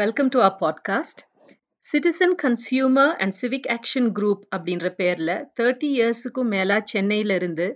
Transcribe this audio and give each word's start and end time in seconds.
Welcome 0.00 0.28
to 0.28 0.40
a 0.42 0.56
podcast 0.60 1.20
citizen 1.84 2.34
consumer 2.42 3.14
and 3.16 3.34
civic 3.42 3.66
action 3.68 4.08
group 4.18 4.42
அப்படின்ற 4.56 4.86
பேர்ல 4.98 5.30
thirty 5.60 5.88
இயர்ஸுக்கும் 5.96 6.48
மேலா 6.48 6.80
சென்னையில 6.84 7.34
இருந்து 7.34 7.66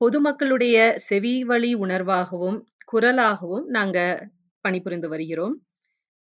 பொதுமக்களுடைய 0.00 0.94
செவி 0.94 1.44
வழி 1.44 1.74
உணர்வாகவும் 1.76 2.58
குரலாகவும் 2.92 3.64
நாங்க 3.66 4.28
பணிபுரிந்து 4.60 5.08
வருகிறோம். 5.08 5.54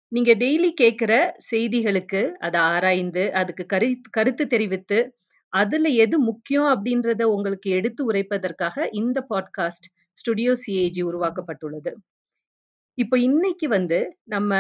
நீங்க 0.08 0.34
டெய்லி 0.34 0.70
கேட்கிற 0.70 1.36
செய்திகளுக்கு 1.50 2.32
அதை 2.32 2.61
ஆராய்ந்து 2.61 3.32
அதுக்கு 3.32 3.66
கரு 3.66 3.96
கருத்து 4.11 4.46
தெரிவித்து 4.46 5.00
அதுல 5.52 5.88
எது 5.88 6.18
முக்கியம் 6.18 6.70
அப்படின்றத 6.72 7.22
உங்களுக்கு 7.22 7.70
எடுத்து 7.70 8.13
உரைப்பதற்காக 8.13 8.88
இந்த 8.93 9.27
பாட்காஸ்ட் 9.30 9.88
ஸ்டுடியோ 10.13 10.52
சிஏஜி 10.66 11.04
உருவாக்கப்பட்டுள்ளது. 11.04 11.93
இப்போ 12.99 13.18
இன்னைக்கு 13.18 13.68
வந்து 13.68 14.16
நம்ம 14.24 14.54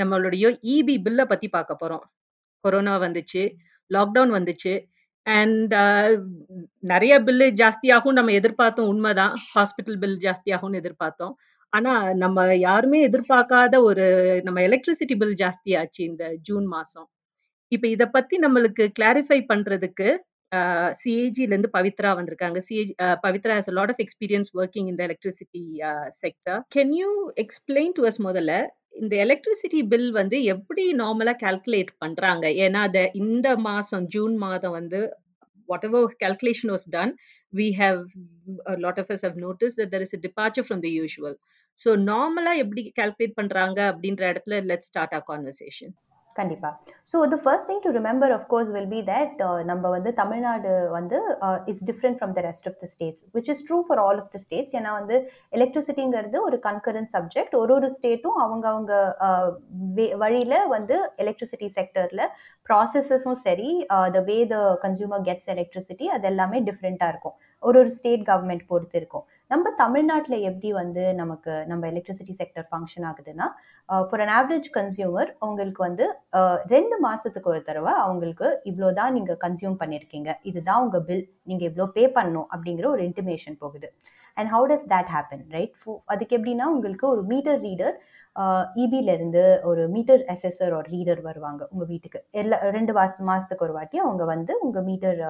நம்மளுடைய 0.00 0.46
இபி 0.74 0.96
பில்லை 1.06 1.24
பத்தி 1.24 1.48
பார்க்க 1.48 1.80
போறோம். 1.82 2.04
கொரோனா 2.64 2.94
வந்துச்சு 3.06 3.42
லாக்டவுன் 3.90 4.32
வந்துச்சு 4.38 4.74
அண்ட் 5.26 5.72
uh, 5.74 6.08
நிறைய 6.90 7.14
பில்லு 7.26 7.46
ஜாஸ்தியாகும் 7.60 8.16
நம்ம 8.18 8.32
எதிர்பார்த்தோம் 8.32 8.90
உண்மைதான். 8.92 9.32
ஹாஸ்பிட்டல் 9.54 9.98
பில் 10.02 10.18
ஜாஸ்தியாகும்னு 10.24 10.80
எதிர்பார்த்தோம். 10.82 11.34
ஆனா 11.72 11.92
நம்ம 12.14 12.44
யாருமே 12.56 12.98
எதிர்பார்க்காத 13.08 13.80
ஒரு 13.88 14.04
நம்ம 14.46 14.58
எலக்ட்ரிசிட்டி 14.68 15.16
பில் 15.22 15.36
ஜாஸ்தியாச்சு 15.42 16.02
இந்த 16.10 16.24
ஜூன் 16.48 16.66
மாசம். 16.66 17.06
இப்ப 17.72 17.86
இத 17.94 18.04
பத்தி 18.08 18.36
நம்மளுக்கு 18.38 18.84
கிளாரிஃபை 18.98 19.38
பண்றதுக்கு 19.52 20.08
uh, 20.52 20.88
சிஏஜில 21.00 21.52
இருந்து 21.52 21.70
பவித்ரா 21.76 22.12
வந்திருக்காங்க. 22.18 22.60
CAG 22.68 22.94
uh, 23.06 23.16
Pavithra 23.24 23.56
has 23.58 23.72
lot 23.78 23.92
of 23.94 24.02
experience 24.06 24.50
working 24.60 24.90
இந்த 24.92 25.02
electricity 25.08 25.64
sector 26.22 26.60
can 26.76 26.94
you 27.00 27.10
explain 27.44 27.94
to 27.98 28.04
us 28.10 28.20
முதல்ல 28.28 28.54
இந்த 29.02 29.14
எலக்ட்ரிசிட்டி 29.24 29.80
பில் 29.88 30.10
வந்து 30.10 30.36
எப்படி 30.54 30.84
நார்மலா 30.94 31.34
கால்குலேட் 31.44 31.92
பண்றாங்க 31.98 32.46
ஏன்னா 32.64 32.80
அத 32.88 33.00
இந்த 33.14 33.48
மாசம் 33.68 34.06
ஜூன் 34.06 34.36
மாதம் 34.36 34.76
வந்து 34.80 35.00
whatever 35.68 36.00
calculation 36.24 36.68
was 36.70 36.84
done, 36.86 37.12
we 37.52 37.66
have 37.72 38.00
a 38.66 38.76
lot 38.76 38.98
of 38.98 39.10
us 39.10 39.22
have 39.22 39.36
noticed 39.36 39.76
that 39.78 39.90
there 39.90 40.00
is 40.00 40.12
a 40.12 40.20
departure 40.26 40.64
from 40.64 40.80
the 40.80 40.92
usual. 41.04 41.34
So 41.78 41.96
normally 42.12 42.54
எப்படி 42.64 42.82
calculate 43.00 43.34
பண்றாங்க 43.34 43.78
அப்படின்ற 43.92 44.22
இடத்துல 44.32 44.58
let's 44.70 44.86
start 44.92 45.12
our 45.12 45.24
conversation. 45.32 45.90
கண்டிப்பா. 46.38 46.70
So 47.10 47.16
the 47.32 47.36
first 47.44 47.68
thing 47.70 47.82
to 47.84 47.90
remember 47.98 48.32
of course 48.36 48.70
will 48.74 48.90
be 48.94 49.00
that 49.10 49.38
நம்ம 49.70 49.90
வந்து 49.94 50.10
தமிழ்நாடு 50.20 50.72
வந்து 50.96 51.18
is 51.72 51.84
different 51.90 52.18
from 52.18 52.34
the 52.38 52.42
rest 52.48 52.68
of 52.70 52.78
the 52.82 52.88
states 52.94 53.22
which 53.36 53.50
is 53.54 53.62
true 53.68 53.78
for 53.86 54.02
all 54.04 54.20
of 54.22 54.30
the 54.34 54.40
states 54.44 54.74
ஏன்னா 54.80 54.92
வந்து 55.00 55.18
எலக்ட்ரிசிட்டிங்கிறது 55.58 56.40
ஒரு 56.48 56.58
concurrent 56.68 57.12
subject 57.16 57.56
ஒரு 57.62 57.74
ஒரு 57.78 57.90
ஸ்டேட்டும் 57.96 58.38
அவங்க 58.44 58.66
அவங்க 58.72 58.92
uh, 59.26 59.46
வழியில் 60.22 60.58
வந்து 60.74 60.96
எலக்ட்ரிசிட்டி 61.22 61.68
செக்டரில் 61.78 62.24
ப்ராசஸஸும் 62.66 63.40
சரி 63.46 63.70
the 64.14 64.20
way 64.28 64.38
the 64.52 64.56
consumer 64.84 65.24
gets 65.28 65.50
electricity 65.54 66.08
அது 66.16 66.26
எல்லாமே 66.32 66.60
டிஃப்ரெண்ட்டாக 66.68 67.12
இருக்கும். 67.14 67.36
ஒரு 67.62 67.76
ஒரு 67.78 67.90
ஸ்டேட் 67.90 68.24
கவர்மெண்ட் 68.26 68.64
பொறுத்து 68.66 68.96
இருக்கும் 68.98 69.24
நம்ம 69.46 69.70
தமிழ்நாட்டில் 69.76 70.36
எப்படி 70.40 70.70
வந்து 70.72 71.02
நமக்கு 71.14 71.52
நம்ம 71.66 71.82
எலக்ட்ரிசிட்டி 71.86 72.34
செக்டர் 72.38 72.66
ஃபங்க்ஷன் 72.70 73.06
ஆகுதுன்னா 73.06 73.46
ஃபார் 73.88 74.22
அன் 74.24 74.32
ஆவரேஜ் 74.36 74.68
கன்சியூமர் 74.74 75.30
உங்களுக்கு 75.40 75.82
வந்து 75.82 76.06
ரெண்டு 76.66 76.96
மாதத்துக்கு 76.98 77.50
ஒரு 77.50 77.62
தடவை 77.62 77.92
அவங்களுக்கு 78.04 78.48
இவ்வளோ 78.64 78.90
தான் 78.92 79.14
நீங்கள் 79.14 79.40
கன்சியூம் 79.44 79.78
பண்ணியிருக்கீங்க 79.82 80.32
இதுதான் 80.42 80.82
உங்கள் 80.82 81.04
பில் 81.04 81.24
நீங்கள் 81.42 81.68
இவ்வளோ 81.70 81.88
பே 81.92 82.04
பண்ணணும் 82.18 82.48
அப்படிங்கிற 82.52 82.88
ஒரு 82.88 83.04
இன்டிமேஷன் 83.04 83.58
போகுது. 83.60 83.90
And 84.36 84.50
how 84.50 84.66
does 84.66 84.88
that 84.88 85.10
happen 85.14 85.44
right 85.50 85.76
அதுக்கு 86.06 86.36
எப்படின்னா 86.38 86.66
உங்களுக்கு 86.74 87.06
ஒரு 87.08 87.22
மீட்டர் 87.22 87.60
ரீடர் 87.60 87.96
இபிலேருந்து 88.82 89.42
ஒரு 89.70 89.82
மீட்டர் 89.92 90.22
அசஸர் 90.32 90.72
ஒரு 90.78 90.88
ரீடர் 90.94 91.20
வருவாங்க 91.26 91.62
உங்கள் 91.72 91.88
வீட்டுக்கு. 91.92 92.18
எல்லா 92.40 92.56
ரெண்டு 92.76 92.92
மாச 92.98 93.24
மாதத்துக்கு 93.28 93.66
ஒரு 93.66 93.74
வாட்டி 93.76 93.96
அவங்க 94.04 94.24
வந்து 94.32 94.52
உங்கள் 94.64 94.86
மீட்டர் 94.88 95.20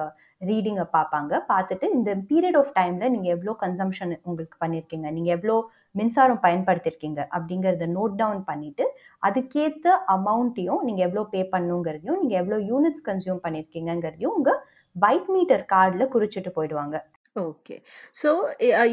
ரீடிங்கை 0.41 0.85
பார்ப்பாங்க 0.95 1.33
பார்த்துட்டு 1.51 1.85
இந்த 1.97 2.11
பீரியட் 2.29 2.57
ஆஃப் 2.61 2.73
டைமில் 2.77 3.13
நீங்கள் 3.13 3.33
எவ்வளோ 3.35 3.53
கன்சம்ஷன் 3.63 4.13
உங்களுக்கு 4.27 4.57
பண்ணியிருக்கீங்க 4.63 5.07
நீங்கள் 5.17 5.35
எவ்வளோ 5.37 5.57
மின்சாரம் 5.95 6.43
பயன்படுத்தியிருக்கீங்க 6.45 7.21
அப்படிங்கிறத 7.35 7.87
நோட் 7.97 8.17
டவுன் 8.21 8.41
பண்ணிவிட்டு 8.49 8.87
அதுக்கேற்ற 9.23 9.93
அமௌண்ட்டையும் 10.17 10.83
நீங்கள் 10.87 11.05
எவ்வளோ 11.07 11.23
பே 11.33 11.43
பண்ணுங்கிறதையும் 11.53 12.19
நீங்கள் 12.23 12.41
எவ்வளோ 12.41 12.59
யூனிட்ஸ் 12.71 13.05
கன்சியூம் 13.09 13.43
பண்ணியிருக்கீங்கிறதையும் 13.45 14.35
உங்கள் 14.39 14.59
பைக் 14.95 15.29
மீட்டர் 15.33 15.63
கார்டில் 15.73 16.11
குறிச்சிட்டு 16.13 16.51
போயிடுவாங்க. 16.55 16.97
ஓகே 17.41 17.75
ஸோ 18.21 18.29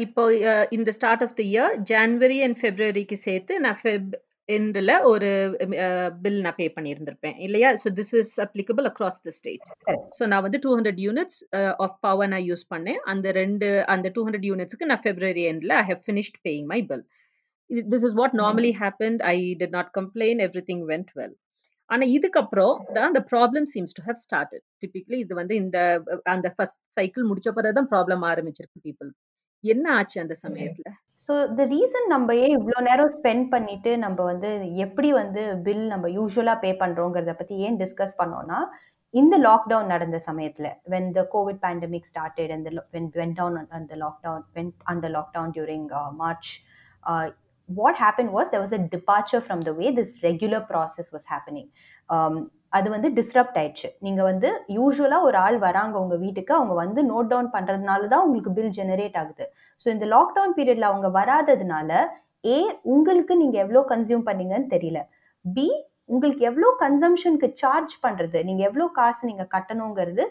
இப்போ 0.05 0.23
இந்த 0.77 0.89
start 0.97 1.23
of 1.25 1.35
the 1.39 1.43
year 1.51 1.73
January 1.91 2.39
and 2.45 2.59
ஃபெப்ரவரிக்கு 2.61 3.17
சேர்த்து 3.25 3.53
நான் 3.65 3.79
ஃபெப் 3.81 4.13
எண்டில் 4.49 4.93
ஒரு 5.11 5.29
பில் 6.23 6.39
நான் 6.45 6.57
பே 6.57 6.65
பண்ணியிருந்திருப்பேன். 6.75 7.37
இல்லையா? 7.45 7.69
So 7.81 7.87
this 7.99 8.13
is 8.19 8.33
applicable 8.43 8.87
across 8.89 9.17
the 9.27 9.31
state 9.37 9.69
so 10.17 10.23
நான் 10.31 10.43
வந்து 10.45 10.59
two 10.65 10.71
hundred 10.75 11.01
units 11.05 11.39
of 11.85 11.95
power 12.05 12.31
நான் 12.33 12.45
யூஸ் 12.49 12.65
பண்ணேன். 12.73 12.99
அந்த 13.13 13.31
ரெண்டு 13.39 13.69
அந்த 13.93 14.09
டூ 14.15 14.23
ஹண்ட்ரட் 14.27 14.47
யூனிட்ஸ்க்கு 14.51 14.89
நான் 14.91 15.03
ஃபெப்ரவரி 15.05 15.45
எண்டில் 15.53 15.75
I 15.79 15.83
have 15.89 16.03
finished 16.05 16.39
paying 16.47 16.67
my 16.73 16.79
bill 16.91 17.03
this 17.93 18.05
is 18.09 18.17
what 18.21 18.35
normally 18.41 18.71
happen 18.81 19.17
I 19.31 19.37
did 19.61 19.75
not 19.77 19.91
complain 19.99 20.41
everything 20.69 20.85
went 20.91 21.11
well 21.19 21.35
ஆனா 21.89 22.05
இதுக்கப்புறம் 22.13 22.75
தான் 22.93 23.07
அந்த 23.07 23.21
problem 23.31 23.67
seems 23.71 23.95
to 23.97 24.03
have 24.05 24.19
started 24.23 24.63
typically 24.83 25.17
இது 25.23 25.33
வந்து 25.35 25.55
இந்த 25.55 25.77
அந்த 26.33 26.47
ஃபர்ஸ்ட் 26.55 26.81
சைக்கிள் 26.97 27.27
முடிச்ச 27.29 27.49
பிறகுதான் 27.57 27.89
ப்ராப்ளம் 27.91 28.23
ஆரம்பிச்சிருக்கு 28.29 28.83
பீப்புள் 28.87 29.11
என்ன 29.63 29.85
ஆச்சு 29.97 30.17
அந்த 30.23 30.35
சமயத்துல? 30.41 30.89
ஸோ 31.25 31.33
த 31.57 31.63
ரீசன் 31.71 32.07
நம்ம 32.07 32.33
ஏன் 32.41 32.55
இவ்வளோ 32.57 32.79
நேரம் 32.87 33.13
ஸ்பெண்ட் 33.15 33.45
பண்ணிட்டு 33.53 33.91
நம்ம 33.97 34.17
வந்து 34.23 34.49
எப்படி 34.85 35.09
வந்து 35.19 35.43
பில் 35.65 35.85
நம்ம 35.93 36.09
யூஸ்வலாக 36.17 36.61
பே 36.61 36.71
பண்ணுறோங்கிறத 36.81 37.33
பற்றி 37.33 37.55
ஏன் 37.67 37.79
டிஸ்கஸ் 37.81 38.19
பண்ணோம்னா 38.19 38.59
இந்த 39.13 39.35
லாக்டவுன் 39.39 39.91
நடந்த 39.93 40.17
சமயத்தில் 40.27 40.69
when 40.93 41.09
the 41.17 41.21
covid 41.33 41.61
pandemic 41.61 42.09
started 42.11 42.53
அந்த 42.55 42.69
வென் 42.93 43.09
வென் 43.15 43.35
டவுன் 43.37 43.57
அந்த 43.77 43.95
லாக்டவுன் 44.03 44.45
வென் 44.55 44.71
அந்த 44.85 45.09
lockdown 45.15 45.53
during 45.55 45.87
March 46.15 46.51
what 47.69 47.99
happen 48.03 48.31
was 48.35 48.49
there 48.51 48.61
was 48.63 48.75
a 48.77 48.81
departure 48.95 49.43
from 49.45 49.61
the 49.67 49.71
way 49.79 49.87
this 49.99 50.13
regular 50.27 50.65
process 50.71 51.09
was 51.15 51.27
happening 51.33 51.69
அது 52.77 52.87
வந்து 52.93 53.09
டிஸ்டர்ப்ட் 53.17 53.57
ஆயிடுச்சு. 53.59 53.89
நீங்கள் 54.05 54.27
வந்து 54.29 54.49
யூஸ்வலாக 54.77 55.27
ஒரு 55.27 55.37
ஆள் 55.45 55.57
வராங்க 55.65 55.95
உங்கள் 56.03 56.21
வீட்டுக்கு 56.23 56.53
அவங்க 56.57 56.73
வந்து 56.83 57.01
நோட் 57.11 57.29
டவுன் 57.31 57.49
பண்ணுறதுனால 57.55 58.07
தான் 58.13 58.23
உங்களுக்கு 58.25 58.51
பில் 58.57 58.75
ஜெனரேட் 58.79 59.17
ஆகுது. 59.21 59.45
ஸோ 59.81 59.87
இந்த 59.95 60.05
லாக்டவுன் 60.15 60.55
பீரியடில் 60.57 60.89
அவங்க 60.91 61.09
வராததுனால 61.19 61.91
ஏ 62.53 62.57
உங்களுக்கு 62.95 63.35
நீங்கள் 63.43 63.63
எவ்வளோ 63.65 63.83
கன்சியூம் 63.93 64.25
பண்ணீங்கன்னு 64.29 64.69
தெரியல. 64.75 65.01
பி 65.45 65.67
உங்களுக்கு 66.13 66.43
எவ்வளோ 66.49 66.67
கன்சம்ஷனுக்கு 66.83 67.47
சார்ஜ் 67.61 67.93
பண்ணுறது 68.03 68.39
நீங்கள் 68.49 68.67
எவ்வளோ 68.69 68.85
காசு 68.99 69.21
நீங்கள் 69.29 69.51
கட்டணுங்கிறது 69.55 70.25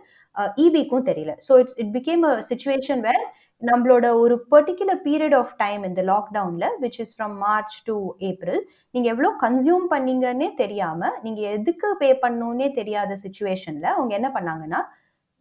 இபிக்கும் 0.65 1.09
தெரியல. 1.11 1.33
So 1.47 1.53
it's 1.63 1.79
it 1.83 1.93
became 1.97 2.23
a 2.31 2.33
situation 2.51 3.03
where 3.09 3.25
நம்மளோட 3.69 4.07
ஒரு 4.23 4.35
பர்டிகுலர் 4.53 5.01
பீரியட் 5.05 5.37
ஆஃப் 5.39 5.53
டைம் 5.61 5.83
இந்த 5.89 6.03
லாக்டவுனில் 6.11 6.75
which 6.83 6.99
is 7.03 7.15
from 7.15 7.35
March 7.43 7.77
to 7.89 7.95
April 8.29 8.61
நீங்கள் 8.95 9.13
எவ்வளோ 9.13 9.31
கன்சியூம் 9.43 9.87
பண்ணீங்கன்னே 9.93 10.49
தெரியாமல் 10.63 11.17
நீங்கள் 11.25 11.49
எதுக்கு 11.57 11.89
பே 12.03 12.09
பண்ணணுன்னே 12.25 12.69
தெரியாத 12.79 13.17
சுச்சுவேஷனில் 13.25 13.89
அவங்க 13.95 14.13
என்ன 14.19 14.31
பண்ணாங்கன்னா 14.37 14.81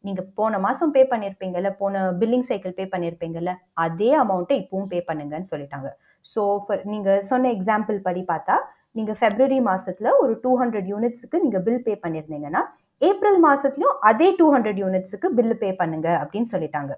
நீங்கள் 0.03 0.29
போன 0.39 0.59
மாதம் 0.65 0.93
பே 0.95 1.01
பண்ணியிருப்பீங்கல்ல 1.11 1.69
போன 1.81 1.99
பில்லிங் 2.21 2.47
சைக்கிள் 2.49 2.77
பே 2.79 2.85
பண்ணியிருப்பீங்கல்ல 2.93 3.51
அதே 3.85 4.09
அமௌண்ட்டை 4.23 4.55
இப்போவும் 4.61 4.89
பே 4.93 4.99
பண்ணுங்கன்னு 5.09 5.51
சொல்லிட்டாங்க. 5.51 5.89
ஸோ 6.25 6.41
ஃபார் 6.63 6.83
நீங்கள் 6.93 7.21
சொன்ன 7.29 7.51
எக்ஸாம்பிள் 7.57 7.99
படி 8.07 8.23
பார்த்தா 8.31 8.57
நீங்கள் 8.97 9.17
ஃபெப்ரவரி 9.19 9.59
மாதத்தில் 9.69 10.11
ஒரு 10.23 10.33
டூ 10.43 10.51
ஹண்ட்ரட் 10.61 10.89
யூனிட்ஸுக்கு 10.93 11.37
நீங்கள் 11.45 11.63
பில் 11.67 11.85
பே 11.87 11.95
பண்ணியிருந்தீங்கன்னா 12.03 12.63
ஏப்ரல் 13.01 13.39
மாதத்துலையும் 13.47 13.97
அதே 14.09 14.27
டூ 14.39 14.47
ஹண்ட்ரட் 14.55 14.81
யூனிட்ஸுக்கு 14.83 15.29
பில் 15.39 15.57
பே 15.63 15.71
பண்ணுங்க 15.81 16.09
அப்படின்னு 16.21 16.51
சொல்லிட்டாங்க. 16.53 16.93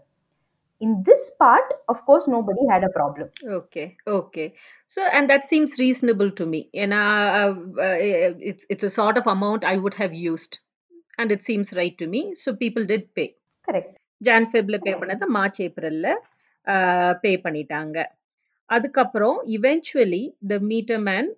in 0.85 0.93
this 1.05 1.23
part 1.39 1.69
of 1.89 1.99
course 2.07 2.27
nobody 2.29 2.63
had 2.71 2.83
a 2.85 2.91
problem 2.91 3.29
okay 3.59 3.87
okay 4.09 4.47
so 4.91 5.03
and 5.17 5.29
that 5.29 5.45
seems 5.45 5.73
reasonable 5.79 6.31
to 6.33 6.47
me 6.47 6.61
and 6.75 6.95
uh, 6.95 7.53
uh, 7.87 7.97
it's 8.51 8.65
it's 8.73 8.85
a 8.85 8.91
sort 8.91 9.19
of 9.19 9.27
amount 9.27 9.65
i 9.65 9.77
would 9.77 9.97
have 10.03 10.15
used 10.31 10.59
and 11.19 11.31
it 11.31 11.43
seems 11.43 11.73
right 11.81 11.97
to 11.99 12.07
me 12.07 12.23
so 12.35 12.55
people 12.65 12.87
did 12.93 13.05
pay 13.15 13.29
correct 13.69 13.93
Jan 14.21 14.47
ஃபெப்ல 14.53 14.77
பே 14.87 14.93
பண்ணதை 15.03 15.27
March 15.37 15.59
ஏப்ரல்ல 15.67 16.09
பே 17.23 17.31
பண்ணிட்டாங்க 17.45 17.99
அதுக்கப்புறம் 18.71 19.39
eventually 19.57 20.25
the 20.51 20.59
meter 20.73 21.01
man 21.07 21.29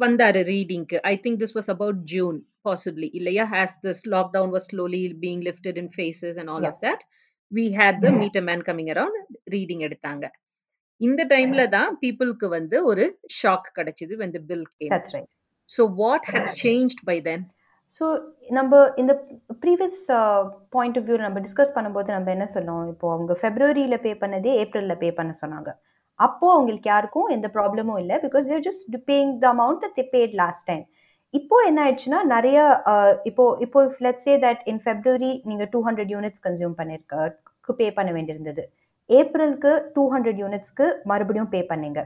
வந்தாரு 0.00 0.40
ரீடிங்க்கு 0.50 0.98
I 1.10 1.14
think 1.24 1.38
this 1.42 1.54
was 1.58 1.70
about 1.74 2.00
June 2.12 2.36
possibly 2.68 3.08
இல்லையா 3.20 3.44
as 3.54 3.76
this 3.86 4.02
lockdown 4.14 4.52
was 4.56 4.68
slowly 4.70 5.02
being 5.24 5.42
lifted 5.48 5.78
in 5.82 5.90
phases 5.96 6.38
and 6.42 6.52
all 6.54 6.66
of 6.70 6.80
that 6.86 7.04
we 7.57 7.65
had 7.79 7.99
the 8.05 8.11
meter 8.21 8.45
man 8.49 8.63
coming 8.69 8.91
around 8.95 9.35
reading 9.55 9.83
எடுத்தாங்க. 9.87 10.25
இந்த 11.01 11.21
டைம்ல 11.33 11.61
தான் 11.77 11.91
பீப்புளுக்கு 12.01 12.47
வந்து 12.57 12.77
ஒரு 12.91 13.05
shock 13.39 13.67
கிடைச்சது 13.77 14.13
when 14.21 14.31
the 14.37 14.43
bill 14.49 14.63
came. 14.79 14.91
That's 14.95 15.13
right. 15.17 15.29
So 15.69 15.81
what 16.01 16.23
had 16.33 16.45
changed 16.65 17.01
by 17.09 17.17
then? 17.29 17.41
So 17.95 18.05
நம்ம 18.57 18.81
இந்த 19.01 19.13
ப்ரீவியஸ் 19.63 19.97
பாயிண்ட் 20.75 20.97
ஆஃப் 20.99 21.07
வியூ 21.07 21.17
நம்ம 21.23 21.39
டிஸ்கஸ் 21.45 21.73
பண்ணும்போது 21.77 22.09
நம்ம 22.15 22.29
என்ன 22.35 22.45
சொன்னோம்? 22.53 22.83
இப்போ 22.93 23.07
அவங்க 23.15 23.33
ஃபெப்ரவரியில் 23.41 24.01
பே 24.05 24.11
பண்ணதே 24.21 24.51
ஏப்ரலில் 24.63 24.99
பே 25.01 25.09
பண்ண 25.17 25.31
சொன்னாங்க. 25.41 25.71
அப்போ 26.19 26.45
அவங்களுக்கு 26.55 26.87
யாருக்கும் 26.91 27.29
எந்த 27.35 27.47
ப்ராப்ளமும் 27.57 27.99
இல்லை 28.03 28.17
because 28.25 28.47
they're 28.51 28.65
just 28.69 28.95
paying 29.09 29.33
the 29.43 29.47
amount 29.55 29.85
they 29.97 30.05
paid 30.15 30.35
last 30.41 30.65
time 30.69 30.85
இப்போ 31.39 31.57
என்ன 31.67 31.79
ஆயிடுச்சுன்னா 31.83 32.19
நிறைய 32.35 32.57
இப்போ 33.29 33.43
இப்போ 33.65 33.79
சே 34.25 34.33
தட் 34.45 34.63
இன் 34.71 34.81
ஃபெப்ரவரி 34.85 35.33
நீங்க 35.49 35.65
டூ 35.73 35.79
ஹண்ட்ரட் 35.87 36.11
யூனிட்ஸ் 36.15 36.43
கன்சியூம் 36.47 36.77
பண்ணிருக்க 36.79 37.75
பே 37.79 37.85
பண்ண 37.97 38.09
வேண்டியிருந்தது. 38.15 38.63
ஏப்ரலுக்கு 39.09 39.71
டூ 39.95 40.03
ஹண்ட்ரட் 40.13 40.39
யூனிட்ஸ்க்கு 40.43 40.85
மறுபடியும் 41.09 41.51
பே 41.53 41.59
பண்ணீங்க. 41.69 41.99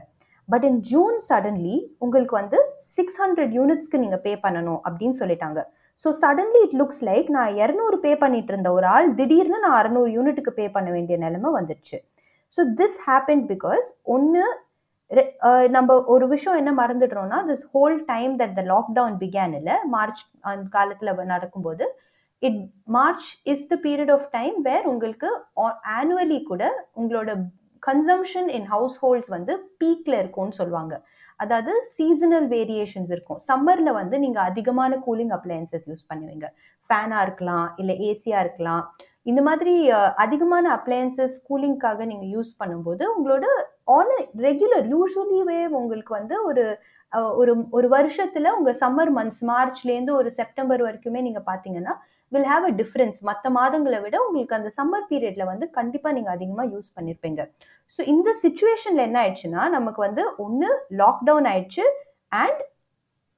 பட் 0.48 0.64
இன் 0.68 0.78
ஜூன் 0.90 1.16
சடன்லி 1.28 1.76
உங்களுக்கு 2.04 2.34
வந்து 2.40 2.58
சிக்ஸ் 2.94 3.18
ஹண்ட்ரட் 3.22 3.54
யூனிட்ஸ்க்கு 3.58 4.02
நீங்கள் 4.02 4.22
பே 4.26 4.32
பண்ணணும் 4.44 4.80
அப்படின்னு 4.88 5.16
சொல்லிட்டாங்க. 5.22 5.60
So 6.02 6.08
suddenly 6.22 6.60
it 6.66 6.76
looks 6.80 7.02
like 7.08 7.28
நான் 7.36 7.56
இரநூறு 7.62 7.96
பே 8.04 8.12
பண்ணிட்டு 8.22 8.52
இருந்த 8.54 8.70
ஒரு 8.78 8.86
ஆள் 8.96 9.08
திடீர்னு 9.20 9.58
நான் 9.64 9.78
அறநூறு 9.80 10.10
யூனிட்டுக்கு 10.16 10.52
பே 10.60 10.66
பண்ண 10.76 10.88
வேண்டிய 10.96 11.18
நிலைமை 11.24 11.50
வந்துடுச்சு. 11.58 11.98
ஸோ 12.52 12.62
திஸ் 12.80 12.98
ஹேப்பன் 13.08 13.44
பிகாஸ் 13.52 13.88
ஒன்று 14.16 14.44
நம்ம 15.76 15.96
ஒரு 16.14 16.24
விஷயம் 16.28 16.58
என்ன 16.60 16.70
மறந்துடுறோம்னா 16.82 17.38
this 17.50 17.66
whole 17.74 17.96
time 18.12 18.32
that 18.40 18.56
the 18.58 18.62
lockdown 18.72 19.16
began 19.22 19.54
இல்லை 19.60 19.76
மார்ச் 19.94 20.22
அந்த 20.52 20.66
காலத்தில் 20.76 21.30
நடக்கும்போது 21.34 21.86
it 22.42 22.58
March 22.96 23.28
is 23.52 23.68
the 23.72 23.76
period 23.86 24.12
of 24.16 24.26
time 24.30 24.56
where 24.68 24.88
உங்களுக்கு 24.92 25.28
ஆனுவலி 26.00 26.38
கூட 26.50 26.64
உங்களோட 27.02 27.30
கன்சம்ஷன் 27.82 28.48
இன் 28.56 28.66
ஹவுஸ் 28.74 28.96
ஹோல்ட்ஸ் 29.02 29.30
வந்து 29.36 29.52
பீக்ல 29.80 30.14
இருக்கும்னு 30.22 30.58
சொல்லுவாங்க. 30.60 30.94
அதாவது 31.42 31.72
சீசனல் 31.96 32.46
வேரியேஷன்ஸ் 32.54 33.10
இருக்கும். 33.14 33.40
சம்மர்ல 33.48 33.90
வந்து 34.00 34.16
நீங்க 34.24 34.38
அதிகமான 34.50 34.92
கூலிங் 35.06 35.32
அப்ளையன்சஸ் 35.36 35.86
யூஸ் 35.90 36.08
பண்ணுவீங்க. 36.10 36.46
ஃபேனா 36.90 37.18
இருக்கலாம் 37.26 37.66
இல்ல 37.80 37.92
ஏசியா 38.08 38.40
இருக்கலாம். 38.44 38.82
இந்த 39.30 39.40
மாதிரி 39.48 39.74
அதிகமான 40.24 40.66
அப்ளையன்சஸ் 40.78 41.36
கூலிங்காக 41.48 42.00
நீங்க 42.12 42.26
யூஸ் 42.36 42.52
பண்ணும்போது 42.60 43.04
உங்களோட 43.14 43.46
ஆன் 43.88 44.12
ரெகுலர் 44.46 44.86
யூஸ்வலிவே 44.94 45.60
உங்களுக்கு 45.80 46.12
வந்து 46.18 46.36
ஒரு 46.48 46.64
ஒரு 47.40 47.52
ஒரு 47.72 47.88
வருஷத்துல 47.88 48.50
உங்க 48.58 48.70
சம்மர் 48.82 49.12
மந்த்ஸ் 49.18 49.42
மார்ச்லேருந்து 49.50 50.12
ஒரு 50.20 50.30
செப்டம்பர் 50.40 50.82
வரைக்குமே 50.86 51.20
நீங்க 51.26 51.40
பாத்தீங்கன்னா 51.50 51.94
வில் 52.32 52.48
ஹாவ் 52.52 52.64
அ 52.70 52.72
டிஃப்ரென்ஸ் 52.80 53.18
மற்ற 53.28 53.50
மாதங்களை 53.58 53.98
விட 54.04 54.16
உங்களுக்கு 54.26 54.56
அந்த 54.58 54.70
சம்மர் 54.78 55.06
பீரியட்ல 55.10 55.44
வந்து 55.52 55.66
கண்டிப்பா 55.78 56.08
நீங்க 56.16 56.30
அதிகமா 56.36 56.64
யூஸ் 56.74 56.88
பண்ணிருப்பீங்க. 56.96 57.42
ஸோ 57.98 58.00
இந்த 58.14 58.30
சுச்சுவேஷன்ல 58.42 59.06
என்ன 59.08 59.18
ஆயிடுச்சுன்னா 59.22 59.64
நமக்கு 59.76 60.00
வந்து 60.06 60.22
ஒன்று 60.46 60.70
லாக்டவுன் 61.02 61.48
ஆயிடுச்சு 61.52 61.84
அண்ட் 62.42 62.62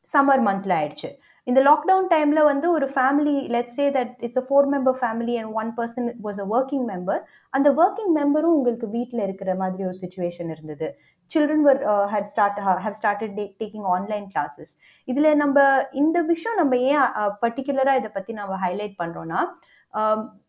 சம்மர் 0.09 0.43
மந்த்ல 0.49 0.73
ஆயிடுச்சு. 0.81 1.11
இந்த 1.49 1.61
லாக்டவுன் 1.67 2.09
டைமில் 2.13 2.41
வந்து 2.49 2.67
ஒரு 2.77 2.87
family 2.95 3.35
let 3.55 3.71
say 3.77 3.85
that 3.95 4.11
it's 4.25 4.41
a 4.41 4.43
four 4.49 4.67
member 4.73 4.97
family 5.03 5.35
and 5.41 5.53
one 5.61 5.71
person 5.79 6.09
was 6.27 6.41
a 6.45 6.47
working 6.57 6.87
member 6.91 7.21
அந்த 7.53 7.69
ஒர்க்கிங் 7.83 8.13
மெம்பரும் 8.19 8.57
உங்களுக்கு 8.57 8.87
வீட்டில் 8.97 9.23
இருக்கிற 9.27 9.53
மாதிரி 9.61 9.83
ஒரு 9.89 9.97
சுச்சுவேஷன் 10.03 10.51
இருந்தது. 10.55 10.89
Children 11.33 11.65
were 11.69 11.81
had 12.13 12.29
start 12.33 12.59
have 12.85 12.99
started 13.01 13.35
taking 13.61 13.87
online 13.95 14.27
classes 14.35 14.73
இதில் 15.09 15.31
நம்ம 15.43 15.65
இந்த 16.03 16.19
விஷயம் 16.33 16.59
நம்ம 16.61 16.77
ஏன் 16.91 17.07
uh, 17.21 17.31
பர்டிகுலராக 17.45 18.01
இதை 18.01 18.11
பற்றி 18.17 18.35
நம்ம 18.41 18.59
ஹைலைட் 18.65 18.97
பண்ணுறோன்னா 19.03 19.41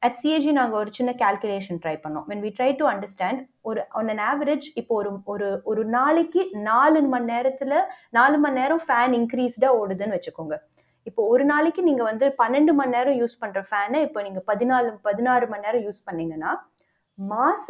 அட் 0.06 0.16
um, 0.16 0.20
சிஏஜி 0.22 0.52
நாங்கள் 0.58 0.80
ஒரு 0.82 0.92
சின்ன 0.98 1.12
கேல்குலேஷன் 1.22 1.80
ட்ரை 1.84 1.96
பண்ணோம். 2.04 2.26
When 2.32 2.44
we 2.46 2.52
try 2.58 2.70
to 2.80 2.88
understand 2.94 3.42
ஒரு 3.70 3.82
ஆன் 4.00 4.12
அன் 4.14 4.24
ஆவரேஜ் 4.32 4.68
இப்போ 4.82 4.96
ஒரு 5.02 5.12
ஒரு 5.34 5.48
ஒரு 5.72 5.84
நாளைக்கு 5.98 6.44
நாலு 6.68 7.02
மணி 7.14 7.32
நேரத்தில் 7.34 7.78
நாலு 8.20 8.40
மணி 8.46 8.60
நேரம் 8.62 8.84
ஃபேன் 8.88 9.16
இன்க்ரீஸ்டாக 9.20 9.80
ஓடுதுன்னு 9.82 10.18
வச்சுக்கோங்க. 10.18 10.58
இப்போ 11.08 11.22
ஒரு 11.34 11.44
நாளைக்கு 11.52 11.82
நீங்க 11.90 12.04
வந்து 12.10 12.26
பன்னெண்டு 12.42 12.72
மணி 12.80 12.96
நேரம் 12.98 13.18
யூஸ் 13.22 13.40
பண்ற 13.42 13.60
ஃபேனை 13.70 14.00
இப்போ 14.08 14.20
நீங்க 14.28 14.42
பதினாலு 14.50 14.90
பதினாறு 15.08 15.46
மணி 15.52 15.66
நேரம் 15.68 15.86
யூஸ் 15.88 16.06
பண்ணீங்கன்னா 16.08 16.52
மாச 17.20 17.66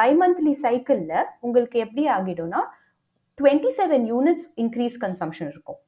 பை 0.00 0.10
மந்த்லி 0.20 0.54
சைக்கிள்ல 0.64 1.14
உங்களுக்கு 1.46 1.78
எப்படி 1.86 2.04
ஆகிடும்னா 2.16 2.60
twenty 3.38 3.70
seven 3.78 4.04
units 4.12 4.48
increase 4.62 4.96
consumption 5.04 5.50
இருக்கும். 5.52 5.78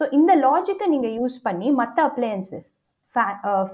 ஸோ 0.00 0.02
இந்த 0.18 0.32
லாஜிக்கை 0.46 0.86
நீங்க 0.94 1.08
யூஸ் 1.18 1.36
பண்ணி 1.46 1.68
மற்ற 1.80 1.98
அப்ளையன்சஸ் 2.10 2.70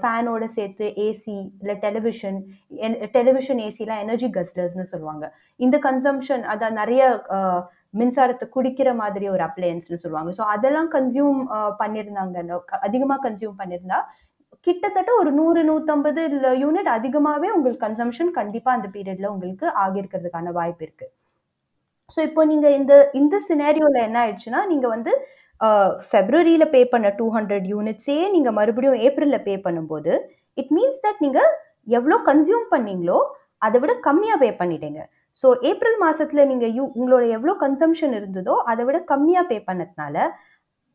ஃபேனோட 0.01 0.43
சேர்த்து 0.55 0.87
ஏசி 1.05 1.37
இல்லை 1.61 1.75
டெலிவிஷன் 1.85 2.39
டெலிவிஷன் 3.15 3.61
ஏசிலாம் 3.67 4.01
எனர்ஜி 4.05 4.27
கஸ்டர்ஸ்னு 4.35 4.85
சொல்லுவாங்க. 4.91 5.25
இந்த 5.59 5.77
கன்சம்ஷன் 5.87 6.43
அதான் 6.53 6.77
நிறைய 6.81 7.03
மின்சாரத்தை 7.93 8.45
குடிக்கிற 8.55 8.89
மாதிரி 9.01 9.25
ஒரு 9.35 9.43
அப்ளையன்ஸ்னு 9.47 10.01
சொல்லுவாங்க. 10.03 10.31
ஸோ 10.37 10.43
அதெல்லாம் 10.55 10.89
கன்சியூம் 10.95 11.39
பண்ணியிருந்தாங்க 11.81 12.59
அதிகமாக 12.87 13.19
கன்சியூம் 13.27 13.57
பண்ணியிருந்தா 13.61 13.99
கிட்டத்தட்ட 14.67 15.11
ஒரு 15.21 15.31
நூறு 15.39 15.61
நூற்றம்பது 15.69 16.21
யூனிட் 16.63 16.89
அதிகமாகவே 16.97 17.49
உங்களுக்கு 17.55 17.85
கன்சம்ஷன் 17.85 18.31
கண்டிப்பாக 18.39 18.77
அந்த 18.77 18.87
பீரியடில் 18.95 19.31
உங்களுக்கு 19.33 19.67
ஆகியிருக்கிறதுக்கான 19.83 20.51
வாய்ப்பு 20.57 20.83
இருக்குது 20.87 21.11
ஸோ 22.09 22.19
இப்போ 22.27 22.41
நீங்கள் 22.51 22.75
இந்த 22.79 22.93
இந்த 23.19 23.35
சினேரியோவில் 23.49 24.05
என்ன 24.07 24.17
ஆயிடுச்சுன்னா 24.23 24.61
நீங்கள் 24.71 24.93
வந்து 24.95 25.11
ஃபெப்ரவரியில் 26.11 26.71
பே 26.75 26.81
பண்ண 26.93 27.07
டூ 27.19 27.25
ஹண்ட்ரட் 27.35 27.67
யூனிட்ஸே 27.73 28.17
நீங்கள் 28.35 28.55
மறுபடியும் 28.59 29.01
ஏப்ரலில் 29.07 29.45
பே 29.47 29.55
பண்ணும்போது 29.65 30.13
இட் 30.57 30.71
மீன்ஸ் 30.77 31.03
தட் 31.05 31.21
நீங்கள் 31.25 31.51
எவ்வளோ 31.97 32.17
கன்சியூம் 32.29 32.65
பண்ணீங்களோ 32.73 33.19
அதை 33.65 33.77
விட 33.81 33.93
கம்மியாக 34.07 34.41
பே 34.43 34.49
பண்ணிட்டீங்க. 34.61 35.01
ஸோ 35.43 35.49
ஏப்ரல் 35.69 35.97
மாதத்தில் 36.05 36.47
நீங்கள் 36.51 36.73
யூ 36.77 36.83
உங்களோட 36.99 37.23
எவ்வளோ 37.37 37.53
கன்சம்ஷன் 37.63 38.13
இருந்ததோ 38.19 38.55
அதை 38.71 38.83
விட 38.87 38.97
கம்மியாக 39.11 39.49
பே 39.51 39.57
பண்ணதுனால 39.69 40.15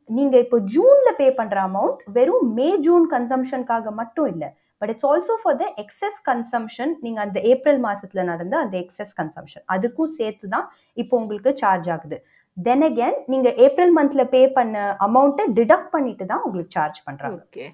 நீங்கள் 0.08 0.43
இப்போ 0.44 0.58
ஜூனில் 0.75 1.16
பே 1.20 1.26
பண்ணுற 1.38 1.58
அமௌண்ட் 1.69 2.00
வெறும் 2.16 2.44
மே 2.58 2.69
ஜூன் 2.87 3.06
கன்சம்ஷனுக்காக 3.14 3.93
மட்டும் 4.00 4.28
இல்லை. 4.32 4.48
But 4.82 4.90
it's 4.93 5.06
also 5.10 5.34
for 5.43 5.56
the 5.62 5.66
excess 5.82 6.19
consumption 6.28 6.93
நீங்கள் 7.04 7.25
அந்த 7.26 7.38
ஏப்ரல் 7.52 7.81
மாதத்தில் 7.87 8.28
நடந்த 8.31 8.54
அந்த 8.64 8.76
எக்ஸஸ் 8.82 9.14
கன்சம்ஷன் 9.20 9.64
அதுக்கும் 9.75 10.12
சேர்த்து 10.19 10.49
தான் 10.54 10.66
இப்போ 11.02 11.14
உங்களுக்கு 11.22 11.52
சார்ஜ் 11.62 11.88
ஆகுது. 11.94 12.19
தென் 12.56 12.84
அகேன் 12.86 13.16
நீங்க 13.32 13.48
ஏப்ரல் 13.64 13.92
மந்த்ல 13.96 14.22
பே 14.34 14.40
பண்ண 14.58 14.76
அமௌண்ட்டை 15.06 15.44
டிடக்ட் 15.56 15.90
பண்ணிட்டு 15.94 16.24
தான் 16.30 16.44
உங்களுக்கு 16.46 16.74
சார்ஜ் 16.76 17.00
பண்றாங்க. 17.06 17.40
ஓகே 17.42 17.64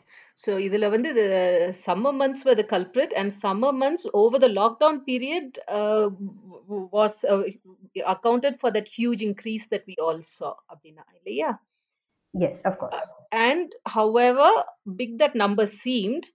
ஸோ 0.42 0.50
இதுல 0.66 0.88
வந்து 0.94 1.08
இது 1.14 1.24
summer 1.82 2.16
months 2.20 2.42
were 2.46 2.58
the 2.60 2.64
culprit 2.72 3.14
and 3.20 3.34
summer 3.44 3.76
months 3.82 4.06
over 4.20 4.42
the 4.44 4.48
lockdown 4.60 4.98
period 5.10 5.58
was 6.96 7.18
accounted 8.14 8.58
for 8.62 8.74
that 8.78 8.90
huge 8.96 9.22
increase 9.28 9.66
that 9.74 9.86
we 9.90 9.96
all 10.06 10.22
saw 10.36 10.50
அப்படின்னா 10.72 11.04
இல்லையா? 11.18 11.50
Yes 12.34 12.64
of course 12.70 13.08
and 13.46 13.72
however 13.96 14.58
big 15.00 15.16
that 15.22 15.38
number 15.44 15.70
seemed 15.82 16.28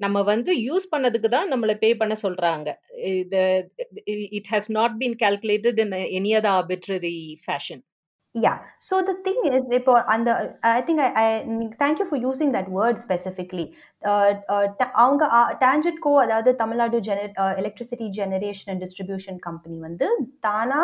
நம்ம 0.00 0.18
வந்து 0.32 0.52
use 0.68 0.86
பண்ணதுக்கு 0.92 1.28
தான் 1.34 1.50
நம்மளை 1.52 1.74
பே 1.82 1.90
பண்ண 2.00 2.14
சொல்றாங்க. 2.22 2.68
இது 3.22 3.42
it 4.38 4.52
has 4.52 4.70
not 4.78 4.96
been 5.00 5.18
calculated 5.24 5.82
in 5.84 5.96
any 6.18 6.32
other 6.38 6.54
arbitrary 6.58 7.16
fashion 7.44 7.82
Yeah. 8.34 8.58
So 8.80 8.94
the 9.00 9.14
thing 9.24 9.40
is, 9.46 9.64
இப்போ 9.78 9.92
அந்த 10.12 10.30
I 10.70 10.80
think 10.86 10.98
I, 11.00 11.10
I 11.22 11.28
thank 11.82 11.96
you 12.00 12.06
for 12.10 12.18
using 12.20 12.50
that 12.52 12.68
word 12.78 12.96
specifically. 12.98 13.66
Uh, 14.02 14.30
uh, 14.54 14.64
அவங்க 15.02 15.24
uh, 15.38 15.48
டான்ஜெட்கோ 15.64 16.12
அதாவது 16.24 16.52
Tamil Nadu 16.62 16.98
gen 17.08 17.28
electricity 17.62 18.08
generation 18.18 18.70
and 18.72 18.82
distribution 18.84 19.38
company 19.46 19.78
வந்து 19.86 20.08
தானா 20.48 20.80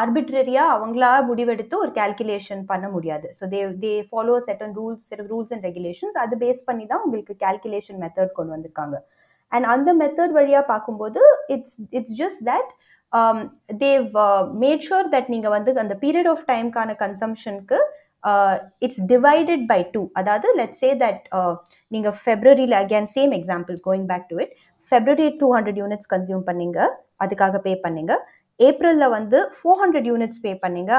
ஆர்பிட்ரரியா 0.00 0.64
அவங்களா 0.76 1.10
முடிவெடுத்து 1.28 1.74
ஒரு 1.82 1.92
calculation 1.98 2.62
பண்ண 2.72 2.86
முடியாது 2.94 3.26
so 3.38 3.44
they 3.52 3.60
they 3.84 3.92
follow 4.08 4.34
certain 4.48 4.74
rules 4.80 5.12
rules 5.32 5.52
and 5.54 5.66
regulations 5.68 6.18
அது 6.24 6.36
பேஸ் 6.44 6.66
பண்ணி 6.68 6.86
தான் 6.92 7.04
உங்களுக்கு 7.06 7.36
கால்குலேஷன் 7.44 8.00
மெத்தட் 8.04 8.36
கொண்டு 8.38 8.54
வந்திருக்காங்க 8.56 8.98
அண்ட் 9.52 9.66
அந்த 9.74 9.90
மெத்தட் 10.00 10.34
வழியா 10.38 10.60
பார்க்கும்போது 10.72 11.20
it's 11.54 11.78
it's 11.98 12.16
just 12.22 12.42
that 12.50 12.72
they 13.82 14.06
made 14.62 14.86
sure 14.88 15.08
that 15.14 15.30
நீங்கள் 15.34 15.54
வந்து 15.56 15.72
அந்த 15.84 15.96
பீரியட் 16.02 16.30
ஆஃப் 16.32 16.44
டைம்க்கான 16.48 16.96
கன்சம்ஷனுக்கு 17.04 17.78
இட்ஸ் 18.82 19.02
டிவைடட் 19.06 19.64
பை 19.66 19.80
டூ 19.92 20.02
அதாவது 20.20 20.48
லெட் 20.60 20.78
சே 20.80 20.88
தட் 21.02 21.22
நீங்கள் 21.92 22.16
ஃபெப்ரவரியில் 22.22 22.78
again 22.80 23.10
same 23.16 23.34
example 23.38 23.78
going 23.86 24.08
back 24.12 24.26
to 24.32 24.38
it 24.44 24.54
February 24.92 25.28
two 25.40 25.48
hundred 25.54 25.80
units 25.82 26.10
consume 26.14 26.44
பண்ணீங்க 26.48 26.78
அதுக்காக 27.20 27.58
பே 27.58 27.72
பண்ணீங்க. 27.84 28.12
ஏப்ரலில் 28.60 29.12
வந்து 29.12 29.38
ஃபோர் 29.56 29.80
ஹண்ட்ரட் 29.82 30.06
யூனிட்ஸ் 30.10 30.40
பே 30.44 30.52
பண்ணீங்க 30.62 30.92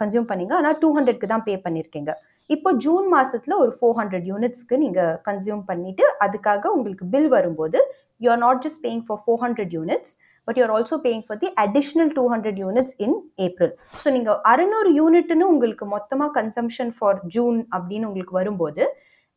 கன்சியூம் 0.00 0.28
பண்ணீங்க 0.30 0.52
ஆனால் 0.52 0.78
டூ 0.82 0.88
ஹண்ட்ரட்க்கு 0.96 1.28
தான் 1.32 1.44
பே 1.48 1.54
பண்ணியிருக்கீங்க 1.66 2.12
இப்போ 2.50 2.70
ஜூன் 2.84 3.06
மாதத்தில் 3.08 3.60
ஒரு 3.62 3.72
ஃபோர் 3.78 3.96
ஹண்ட்ரட் 4.00 4.26
யூனிட்ஸ்க்கு 4.26 4.76
நீங்கள் 4.76 5.14
கன்சியூம் 5.28 5.62
பண்ணிவிட்டு 5.68 6.04
அதுக்காக 6.20 6.72
உங்களுக்கு 6.76 7.06
பில் 7.14 7.28
வரும்போது 7.28 7.78
you 8.20 8.30
are 8.30 8.42
not 8.46 8.62
just 8.66 8.82
paying 8.84 9.04
for 9.06 9.20
four 9.24 9.40
hundred 9.44 9.74
units 9.74 10.14
but 10.46 10.58
you are 10.60 10.74
also 10.76 10.98
paying 11.06 11.24
for 11.28 11.40
the 11.44 11.50
additional 11.64 12.12
two 12.18 12.24
hundred 12.34 12.60
units 12.64 12.96
in 13.06 13.16
April 13.46 13.72
so 14.02 14.10
நீங்கள் 14.16 14.38
அறுநூறு 14.52 14.90
யூனிட்னு 15.00 15.46
உங்களுக்கு 15.54 15.86
மொத்தமாக 15.96 16.30
கன்சம்ஷன் 16.40 16.92
ஃபார் 16.98 17.20
ஜூன் 17.36 17.58
அப்படின்னு 17.76 18.08
உங்களுக்கு 18.10 18.36
வரும்போது 18.40 18.84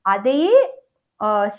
அதையே 0.05 0.57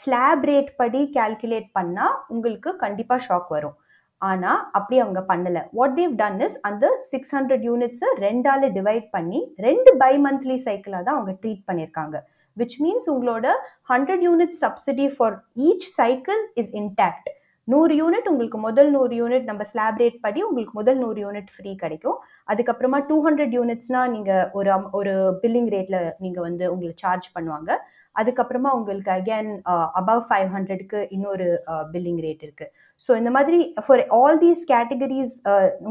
ஸ்லாப் 0.01 0.45
ரேட் 0.51 0.73
படி 0.81 1.01
கால்குலேட் 1.17 1.71
பண்ணால் 1.79 2.17
உங்களுக்கு 2.35 2.71
கண்டிப்பாக 2.85 3.25
ஷாக் 3.27 3.51
வரும். 3.57 3.77
ஆனால் 4.23 4.61
அப்படி 4.79 4.97
அவங்க 5.03 5.21
பண்ணலை. 5.31 5.63
வாட் 5.79 5.95
தேவ் 5.99 6.13
டன் 6.23 6.41
இஸ் 6.47 6.57
அந்த 6.69 6.87
சிக்ஸ் 7.11 7.33
ஹண்ட்ரட் 7.37 7.65
யூனிட்ஸை 7.69 8.09
ரெண்டால் 8.27 8.67
டிவைட் 8.79 9.07
பண்ணி 9.17 9.41
ரெண்டு 9.67 9.93
பை 10.03 10.13
மந்த்லி 10.27 10.57
சைக்கிளாக 10.69 11.03
தான் 11.07 11.17
அவங்க 11.19 11.35
ட்ரீட் 11.43 11.63
பண்ணியிருக்காங்க. 11.69 12.17
விச் 12.57 12.79
மீன்ஸ் 12.85 13.07
உங்களோட 13.13 13.47
hundred 13.93 14.25
unit 14.29 14.57
subsidy 14.63 15.07
for 15.17 15.37
each 15.69 15.89
cycle 16.01 16.41
is 16.63 16.73
intact 16.81 17.29
நூறு 17.73 17.95
யூனிட் 18.01 18.29
உங்களுக்கு 18.31 18.59
முதல் 18.67 18.91
நூறு 18.95 19.15
யூனிட் 19.21 19.49
நம்ம 19.51 19.63
ஸ்லாப் 19.71 19.99
ரேட் 20.03 20.19
படி 20.27 20.41
உங்களுக்கு 20.49 20.75
முதல் 20.79 20.99
நூறு 21.03 21.19
யூனிட் 21.25 21.51
ஃப்ரீ 21.55 21.73
கிடைக்கும். 21.83 22.19
அதுக்கப்புறமா 22.53 22.99
டூ 23.09 23.17
ஹண்ட்ரட் 23.27 23.55
யூனிட்ஸ்னா 23.59 24.03
நீங்க 24.15 24.33
ஒரு 24.59 24.71
ஒரு 24.99 25.15
பில்லிங் 25.43 25.71
ரேட்ல 25.75 25.99
நீங்க 26.25 26.39
வந்து 26.49 26.65
உங்களுக்கு 26.75 27.05
சார்ஜ் 27.05 27.29
பண்ணுவாங்க. 27.37 27.71
அதுக்கப்புறமா 28.21 28.71
உங்களுக்கு 28.79 29.11
அகேன் 29.17 29.51
அபவ் 30.01 30.23
ஃபைவ் 30.29 30.49
ஹண்ட்ரட்க்கு 30.55 31.01
இன்னொரு 31.17 31.49
பில்லிங் 31.93 32.23
ரேட் 32.27 32.43
இருக்கு. 32.47 32.67
ஸோ 33.07 33.11
இந்த 33.21 33.31
மாதிரி 33.37 33.59
ஃபார் 33.87 34.03
ஆல் 34.19 34.39
தீஸ் 34.45 34.63
கேட்டகரிஸ் 34.73 35.35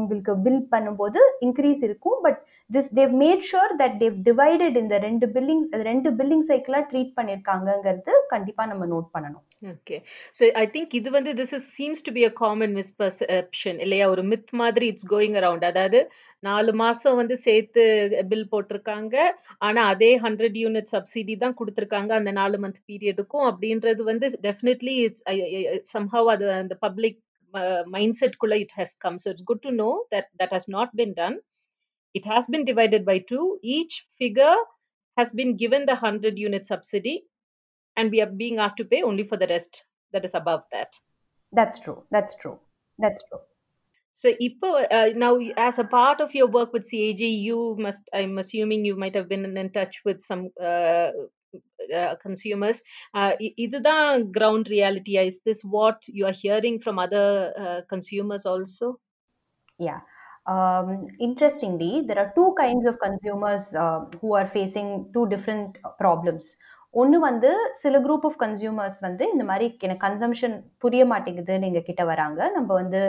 உங்களுக்கு 0.00 0.32
பில் 0.46 0.64
பண்ணும்போது 0.74 1.20
இன்க்ரீஸ் 1.46 1.82
இருக்கும். 1.88 2.18
But 2.26 2.40
this 2.70 2.90
they've 2.98 3.12
made 3.22 3.44
sure 3.50 3.72
that 3.80 3.96
they've 4.02 4.16
divided 4.28 4.76
இந்த 4.82 4.96
ரெண்டு 5.06 5.26
பில்லிங் 5.36 5.64
ரெண்டு 5.88 6.10
பில்லிங் 6.18 6.44
சைக்கிளாக 6.50 6.84
ட்ரீட் 6.90 7.12
பண்ணியிருக்காங்கங்கிறது 7.18 8.12
கண்டிப்பாக 8.34 8.68
நம்ம 8.72 8.86
நோட் 8.94 9.08
பண்ணணும். 9.14 9.44
ஓகே 9.74 9.96
ஸோ 10.38 10.52
ஐ 10.62 10.66
திங்க் 10.76 10.94
இது 11.00 11.10
வந்து 11.18 11.32
this 11.40 11.54
is 11.58 11.68
seems 11.78 12.04
to 12.08 12.12
be 12.18 12.24
a 12.30 12.32
common 12.42 12.74
misperception 12.80 13.80
இல்லையா? 13.86 14.06
ஒரு 14.14 14.24
மித் 14.32 14.52
மாதிரி 14.62 14.88
இட்ஸ் 14.92 15.10
கோயிங் 15.14 15.38
அரவுண்ட் 15.42 15.66
அதாவது 15.72 16.00
நாலு 16.42 16.72
மாசம் 16.82 17.18
வந்து 17.20 17.36
சேர்த்து 17.46 17.82
பில் 18.30 18.48
போட்டிருக்காங்க 18.52 19.16
ஆனா 19.68 19.82
அதே 19.94 20.10
ஹண்ட்ரட் 20.24 20.56
யூனிட் 20.64 20.92
சப்சிடி 20.94 21.34
தான் 21.42 21.56
கொடுத்துருக்காங்க 21.58 22.12
அந்த 22.20 22.32
நாலு 22.40 22.58
மந்த் 22.64 22.80
பீரியடுக்கும் 22.90 23.48
அப்படின்றது 23.50 24.04
வந்து 24.12 24.28
டெஃபினெட்லி 24.48 24.94
இட்ஸ் 25.06 25.92
சம்ஹவ் 25.96 26.30
அது 26.34 26.46
அந்த 26.62 26.76
public 26.86 27.20
mind 27.96 28.18
செட்குள்ள 28.22 28.56
it 28.64 28.74
has 28.80 28.96
come 29.06 29.18
so 29.24 29.28
it's 29.34 29.48
good 29.52 29.64
to 29.68 29.72
know 29.84 29.90
that 30.14 30.30
that 30.42 30.54
has 30.58 30.70
not 30.78 30.94
been 31.02 31.14
done 31.20 31.38
it 32.14 32.24
has 32.24 32.46
been 32.46 32.64
divided 32.64 33.04
by 33.04 33.18
two. 33.20 33.58
Each 33.64 34.04
figure 34.18 34.54
has 35.16 35.30
been 35.32 35.56
given 35.56 35.86
the 35.86 35.94
100 35.94 36.38
unit 36.38 36.66
subsidy, 36.66 37.24
and 37.96 38.10
we 38.10 38.20
are 38.20 38.30
being 38.42 38.58
asked 38.58 38.78
to 38.78 38.84
pay 38.84 39.02
only 39.02 39.24
for 39.24 39.36
the 39.36 39.46
rest 39.46 39.84
that 40.14 40.24
is 40.24 40.34
above 40.34 40.64
that. 40.72 40.92
That's 41.52 41.78
true. 41.78 42.02
That's 42.10 42.34
true. 42.34 42.58
That's 42.98 43.22
true. 43.22 43.40
So, 44.11 44.31
Ipo, 44.31 44.85
uh, 44.89 45.11
now 45.15 45.37
as 45.57 45.77
a 45.77 45.83
part 45.83 46.21
of 46.21 46.33
your 46.33 46.47
work 46.47 46.71
with 46.71 46.89
CAG, 46.89 47.19
you 47.19 47.75
must, 47.77 48.09
I'm 48.13 48.37
assuming 48.37 48.85
you 48.85 48.95
might 48.95 49.15
have 49.15 49.27
been 49.27 49.57
in 49.57 49.71
touch 49.71 50.01
with 50.05 50.21
some 50.21 50.51
uh, 50.61 51.11
uh, 51.93 52.15
consumers. 52.21 52.81
Uh, 53.13 53.33
இதுதான் 53.59 54.31
ground 54.31 54.69
reality. 54.69 55.17
Is 55.17 55.41
this 55.45 55.61
what 55.63 56.07
you 56.07 56.25
are 56.25 56.37
hearing 56.43 56.79
from 56.79 56.97
other 56.97 57.53
uh, 57.57 57.81
consumers 57.89 58.45
also? 58.45 58.99
Yeah. 59.79 59.99
Um, 60.47 61.07
interestingly, 61.19 62.03
there 62.07 62.19
are 62.19 62.31
two 62.35 62.53
kinds 62.57 62.85
of 62.85 62.99
consumers 62.99 63.73
uh, 63.75 64.01
who 64.21 64.35
are 64.35 64.47
facing 64.47 65.09
two 65.13 65.27
different 65.27 65.77
problems. 65.99 66.55
ஒன்று 66.94 67.18
வந்து 67.26 67.50
சில 67.80 67.96
group 68.04 68.24
of 68.28 68.38
consumers 68.42 68.96
வந்து 69.06 69.24
இந்த 69.32 69.44
மாதிரி 69.50 69.66
எனக்கு 69.86 70.04
consumption 70.06 70.54
புரிய 70.82 71.02
மாட்டேங்குதுன்னு 71.10 71.68
எங்கள் 71.70 71.86
கிட்ட 71.88 72.02
வராங்க. 72.10 72.40
நம்ம 72.56 72.70
வந்து 72.80 73.00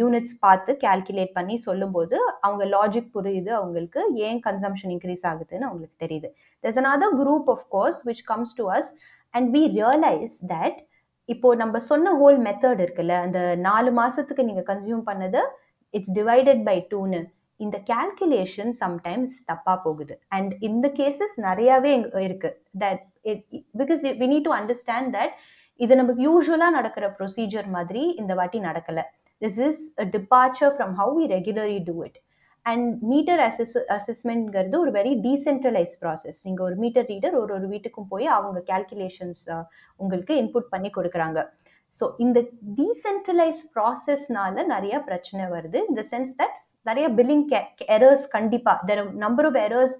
யூனிட்ஸ் 0.00 0.34
பார்த்து 0.46 0.72
கேல்குலேட் 0.84 1.32
பண்ணி 1.38 1.56
சொல்லும்போது 1.68 2.16
அவங்க 2.46 2.64
லாஜிக் 2.74 3.14
புரியுது. 3.16 3.50
அவங்களுக்கு 3.60 4.02
ஏன் 4.26 4.40
கன்சம்ஷன் 4.48 4.92
இன்க்ரீஸ் 4.96 5.24
ஆகுதுன்னு 5.30 5.68
அவங்களுக்கு 5.70 5.96
தெரியுது. 6.04 6.30
There's 6.64 6.80
another 6.82 7.16
group 7.22 7.48
of 7.54 7.64
course 7.76 8.00
which 8.08 8.24
comes 8.32 8.56
to 8.60 8.66
us 8.78 8.90
and 9.34 9.48
we 9.56 9.62
realise 9.78 10.36
that 10.54 10.78
இப்போ 11.28 11.48
நம்ம 11.62 11.76
சொன்ன 11.90 12.12
ஹோல் 12.20 12.36
மெத்தட் 12.48 12.82
இருக்குல்ல 12.84 13.14
அந்த 13.26 13.40
நாலு 13.68 13.90
மாசத்துக்கு 14.02 14.48
நீங்க 14.50 14.62
கன்சியூம் 14.72 15.02
பண்ணது 15.08 15.40
இட்ஸ் 15.94 16.12
டிவைடட் 16.18 16.62
பை 16.68 16.76
டூன்னு 16.92 17.20
இந்த 17.64 17.76
கேல்குலேஷன் 17.90 18.72
சம்டைம்ஸ் 18.82 19.36
தப்பாக 19.50 19.78
போகுது. 19.84 20.14
அண்ட் 20.36 20.52
இந்த 20.68 20.86
கேசஸ் 20.98 21.36
நிறையாவே 21.46 21.92
இருக்கு. 22.26 22.50
That 22.84 23.04
because 23.82 24.02
we 24.22 24.28
need 24.34 24.46
to 24.48 24.54
understand 24.60 25.10
that 25.18 25.34
இது 25.80 25.96
நமக்கு 26.00 26.22
யூஸ்வலாக 26.28 26.76
நடக்கிற 26.78 27.06
ப்ரொசீஜர் 27.18 27.66
மாதிரி 27.76 28.04
இந்த 28.20 28.32
வாட்டி 28.40 28.60
நடக்கல. 28.68 29.00
This 29.42 29.58
is 29.68 29.82
departure 30.16 30.72
from 30.76 30.94
how 31.00 31.14
we 31.18 31.26
regularly 31.36 31.78
do 31.88 31.96
it 32.06 32.18
and 32.66 32.86
meter 33.10 33.40
assess 33.48 33.74
அசஸ்மெண்ட்ங்கிறது 33.96 34.76
ஒரு 34.84 34.92
வெரி 34.96 35.12
டீசென்ட்ரலைஸ் 35.26 35.92
ப்ராசஸ் 36.02 36.38
நீங்கள் 36.46 36.66
ஒரு 36.68 36.76
மீட்டர் 36.84 37.06
ரீடர் 37.12 37.36
ஒரு 37.42 37.52
ஒரு 37.58 37.66
வீட்டுக்கும் 37.74 38.08
போய் 38.12 38.26
அவங்க 38.36 38.60
கேல்குலேஷன்ஸ் 38.70 39.44
உங்களுக்கு 40.00 40.34
இன்புட் 40.42 40.72
பண்ணி 40.72 40.90
கொடுக்குறாங்க. 40.96 41.40
ஸோ 41.98 42.04
இந்த 42.24 42.38
டீசென்ட்ரலைஸ் 42.78 43.60
ப்ராசஸ்னால 43.74 44.64
நிறைய 44.74 44.94
பிரச்சனை 45.08 45.44
வருது. 45.54 45.78
இந்த 45.90 46.02
சென்ஸ் 46.12 46.32
தட் 46.40 46.58
நிறைய 46.88 47.06
பில்லிங் 47.18 47.46
எரர்ஸ் 47.96 48.26
கண்டிப்பாக 48.36 48.86
there 48.90 49.02
number 49.24 49.48
of 49.50 49.58
errors 49.66 49.96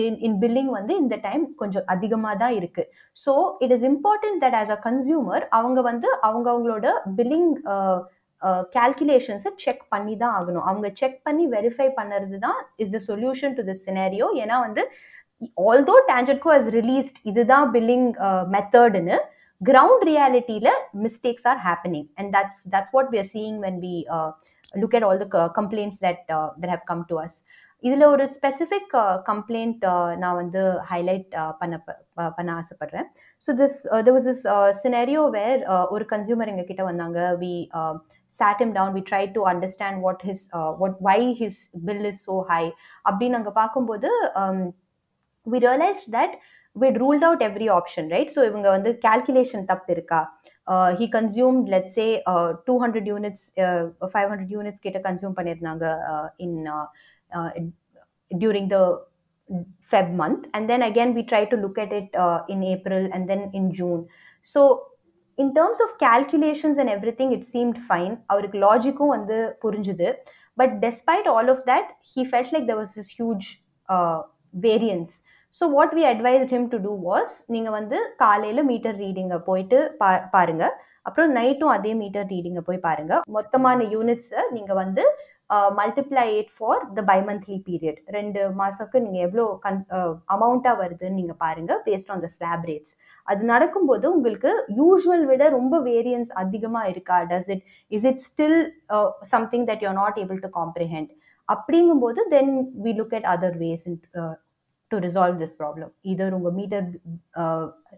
in 0.00 0.18
in 0.28 0.38
billing 0.44 0.70
வந்து 0.78 0.94
இந்த 1.02 1.16
டைம் 1.26 1.44
கொஞ்சம் 1.62 1.88
அதிகமாக 1.94 2.36
தான் 2.44 2.54
இருக்கு. 2.60 2.84
So 3.24 3.34
it 3.64 3.74
is 3.76 3.86
important 3.92 4.40
that 4.44 4.56
as 4.60 4.72
a 4.76 4.78
consumer 4.88 5.46
அவங்க 5.58 5.80
வந்து 5.90 6.08
அவங்க 6.28 6.46
அவங்களோட 6.54 6.86
பில்லிங் 7.20 7.52
கேல்குலேஷன்ஸை 8.76 9.50
செக் 9.64 9.82
பண்ணி 9.94 10.14
தான் 10.20 10.34
ஆகணும். 10.38 10.66
அவங்க 10.68 10.88
செக் 11.00 11.18
பண்ணி 11.26 11.44
வெரிஃபை 11.54 11.88
பண்ணுறது 11.98 12.36
தான் 12.46 12.60
is 12.82 12.94
the 12.96 13.00
solution 13.10 13.56
to 13.58 13.64
this 13.70 13.82
scenario 13.88 14.28
ஏன்னா 14.42 14.58
வந்து 14.66 14.82
ஆல்தோ 15.70 15.94
டேஞ்சட்கோ 16.08 16.50
ஹஸ் 16.54 16.70
ரிலீஸ்ட் 16.78 17.18
இதுதான் 17.30 17.66
பில்லிங் 17.74 18.08
மெத்தடுன்னு 18.54 19.18
ground 19.60 20.04
ரியாலிட்டியில 20.10 20.68
mistakes 21.04 21.46
are 21.50 21.60
are 21.64 22.02
and 22.18 22.28
and 22.28 22.36
that's 22.36 22.60
that's 22.74 22.92
what 22.96 23.08
we 23.12 23.18
are 23.22 23.30
seeing 23.34 23.56
when 23.64 23.76
we 23.86 23.94
uh, 24.16 24.30
look 24.74 24.94
at 24.94 25.04
all 25.06 25.18
the 25.18 25.30
uh, 25.34 25.48
complaints 25.58 25.98
that 25.98 26.20
uh, 26.30 26.48
that 26.58 26.72
இதில் 27.84 28.04
ஒரு 28.04 28.24
specific 28.34 28.90
complaint 29.28 29.84
நான் 30.22 30.38
வந்து 30.40 30.62
highlight 30.90 31.28
பண்ண 31.60 31.74
பண்ண 32.36 32.50
ஆசைப்படுறேன் 32.58 33.06
so 33.48 33.50
this 33.60 33.76
the 34.06 34.12
was 34.16 34.28
is 34.32 34.42
scenario 34.82 35.22
where 35.36 35.62
ஒரு 35.94 36.04
consumer 36.12 36.50
எங்ககிட்ட 36.52 36.84
வந்தாங்க 36.90 37.20
we 37.42 37.54
sat 38.40 38.60
down 38.78 38.94
we 38.96 39.02
try 39.10 39.22
to 39.36 39.42
understand 39.52 40.00
what 40.06 40.24
his 40.28 40.44
what 40.82 40.98
why 41.08 41.18
his 41.40 41.62
bill 41.88 42.06
is 42.10 42.22
so 42.28 42.36
high 42.52 42.62
அப்படின்னு 43.04 43.36
நாங்கள் 43.38 43.58
பார்க்கும்போது 43.60 44.10
we 45.46 45.60
realise 45.68 46.04
that 46.16 46.36
we'd 46.74 47.00
ruled 47.00 47.22
out 47.22 47.42
every 47.42 47.68
option 47.68 48.08
right 48.14 48.30
so 48.34 48.42
இவங்க 48.50 48.68
வந்து 48.70 48.90
calculation 49.08 49.60
தப்பு 49.66 49.92
இருக்கா 49.96 50.20
uh, 50.72 50.88
he 50.98 51.06
consumed 51.18 51.68
let's 51.74 51.92
say 51.98 52.22
uh, 52.32 52.48
200 52.66 53.06
units 53.16 53.42
uh, 53.58 53.84
500 54.08 54.50
units 54.58 54.80
கிட்ட 54.80 54.98
consume 55.08 55.34
பண்ணிருந்தாங்க 55.38 55.86
uh, 56.12 56.26
in 56.38 56.52
uh, 56.76 56.86
uh, 57.38 57.50
during 58.38 58.68
the 58.74 58.82
feb 59.90 60.08
month 60.20 60.42
and 60.54 60.70
then 60.70 60.82
again 60.90 61.10
we 61.16 61.22
try 61.32 61.44
to 61.52 61.56
look 61.56 61.78
at 61.84 61.92
it 62.00 62.08
uh, 62.24 62.40
in 62.48 62.60
april 62.74 63.02
and 63.14 63.28
then 63.30 63.42
in 63.58 63.64
june 63.78 64.02
so 64.52 64.60
in 65.38 65.48
terms 65.54 65.78
of 65.84 65.98
calculations 65.98 66.78
and 66.78 66.88
everything 66.96 67.32
it 67.38 67.44
seemed 67.54 67.78
fine 67.90 68.14
அவருக்கு 68.32 68.58
லாஜிக்கும் 68.66 69.14
வந்து 69.16 69.38
புரிஞ்சுது 69.64 70.08
but 70.54 70.74
despite 70.86 71.26
all 71.34 71.48
of 71.54 71.60
that 71.70 71.86
he 72.12 72.22
felt 72.32 72.48
like 72.54 72.66
there 72.68 72.80
was 72.84 72.92
this 72.98 73.10
huge 73.18 73.46
uh, 73.94 74.20
variance 74.68 75.12
so 75.58 75.64
what 75.76 75.94
we 75.98 76.02
advised 76.10 76.52
him 76.54 76.68
to 76.72 76.78
do 76.84 76.92
was 77.08 77.34
நீங்கள் 77.54 77.76
வந்து 77.78 77.98
காலையில் 78.22 78.62
metre 78.70 78.98
ரீடிங்கை 79.04 79.38
போயிட்டு 79.48 79.78
பா 80.00 80.10
பாருங்க. 80.34 80.64
அப்புறம் 81.08 81.30
நைட்டும் 81.38 81.74
அதே 81.74 81.92
மீட்டர் 82.00 82.28
ரீடிங்கை 82.32 82.62
போய் 82.66 82.86
பாருங்கள் 82.86 83.22
மொத்தமான 83.36 83.84
யூனிட்ஸை 83.94 84.42
நீங்கள் 84.56 84.80
வந்து 84.80 85.04
multiply 85.78 86.24
it 86.40 86.50
for 86.56 86.82
the 86.96 87.02
bimonthly 87.28 87.56
period 87.68 88.00
ரெண்டு 88.16 88.40
மாதத்துக்கு 88.58 88.98
நீங்கள் 89.04 89.24
எவ்வளோ 89.26 89.44
கன் 89.64 89.80
அமௌண்ட்டாக 90.34 90.74
வருதுன்னு 90.82 91.18
நீங்கள் 91.20 91.40
பாருங்கள் 91.44 91.80
based 91.86 92.12
on 92.14 92.22
the 92.24 92.28
slab 92.36 92.66
rates 92.70 92.94
அது 93.26 93.42
நடக்கும்போது 93.44 94.06
உங்களுக்கு 94.16 94.50
யூஸ்வல் 94.80 95.24
விட 95.30 95.42
ரொம்ப 95.56 95.74
வேரியன்ஸ் 95.88 96.30
அதிகமாக 96.42 96.92
இருக்கா? 96.92 97.16
Does 97.32 97.50
it 97.54 97.64
is 97.92 98.06
it 98.10 98.22
still 98.28 98.58
something 99.34 99.66
that 99.70 99.82
you 99.86 99.92
not 100.02 100.20
able 100.24 100.40
to 100.46 100.50
comprehend 100.60 101.10
அப்படிங்கும்போது 101.48 102.22
then 102.36 102.54
we 102.86 102.92
look 103.00 103.16
at 103.20 103.28
other 103.34 103.58
ways 103.64 103.86
in 103.90 103.98
to 104.90 104.98
resolve 104.98 105.40
this 105.42 105.58
problem 105.58 105.92
either 106.02 106.32
உங்கள் 106.32 106.52
metre 106.52 106.88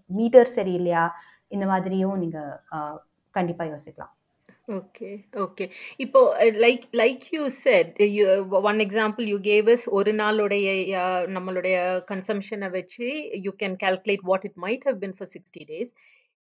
metre 0.07 0.51
சரியில்லையா? 0.57 1.09
இந்த 1.49 1.67
மாதிரியும் 1.67 2.19
நீங்கள் 2.19 2.51
uh, 2.71 2.97
கண்டிப்பாக 3.31 3.71
யோசிக்கலாம். 3.71 4.13
ஓகே 4.69 5.09
ஓகே 5.33 5.65
இப்போ 5.97 6.21
like 6.59 6.83
like 6.93 7.23
you 7.31 7.49
said 7.49 8.03
you 8.03 8.25
one 8.63 8.81
example 8.81 9.27
you 9.27 9.39
gave 9.41 9.71
ஒரு 9.87 10.13
நாளுடைய 10.13 10.69
நம்மளுடைய 11.27 11.77
கன்சம்ஷனை 12.05 12.69
வச்சு 12.71 13.09
you 13.33 13.53
can 13.59 13.77
calculate 13.85 14.25
what 14.25 14.45
it 14.45 14.59
might 14.67 14.85
have 14.85 14.99
been 14.99 15.17
for 15.19 15.31
sixty 15.33 15.65
days 15.69 15.93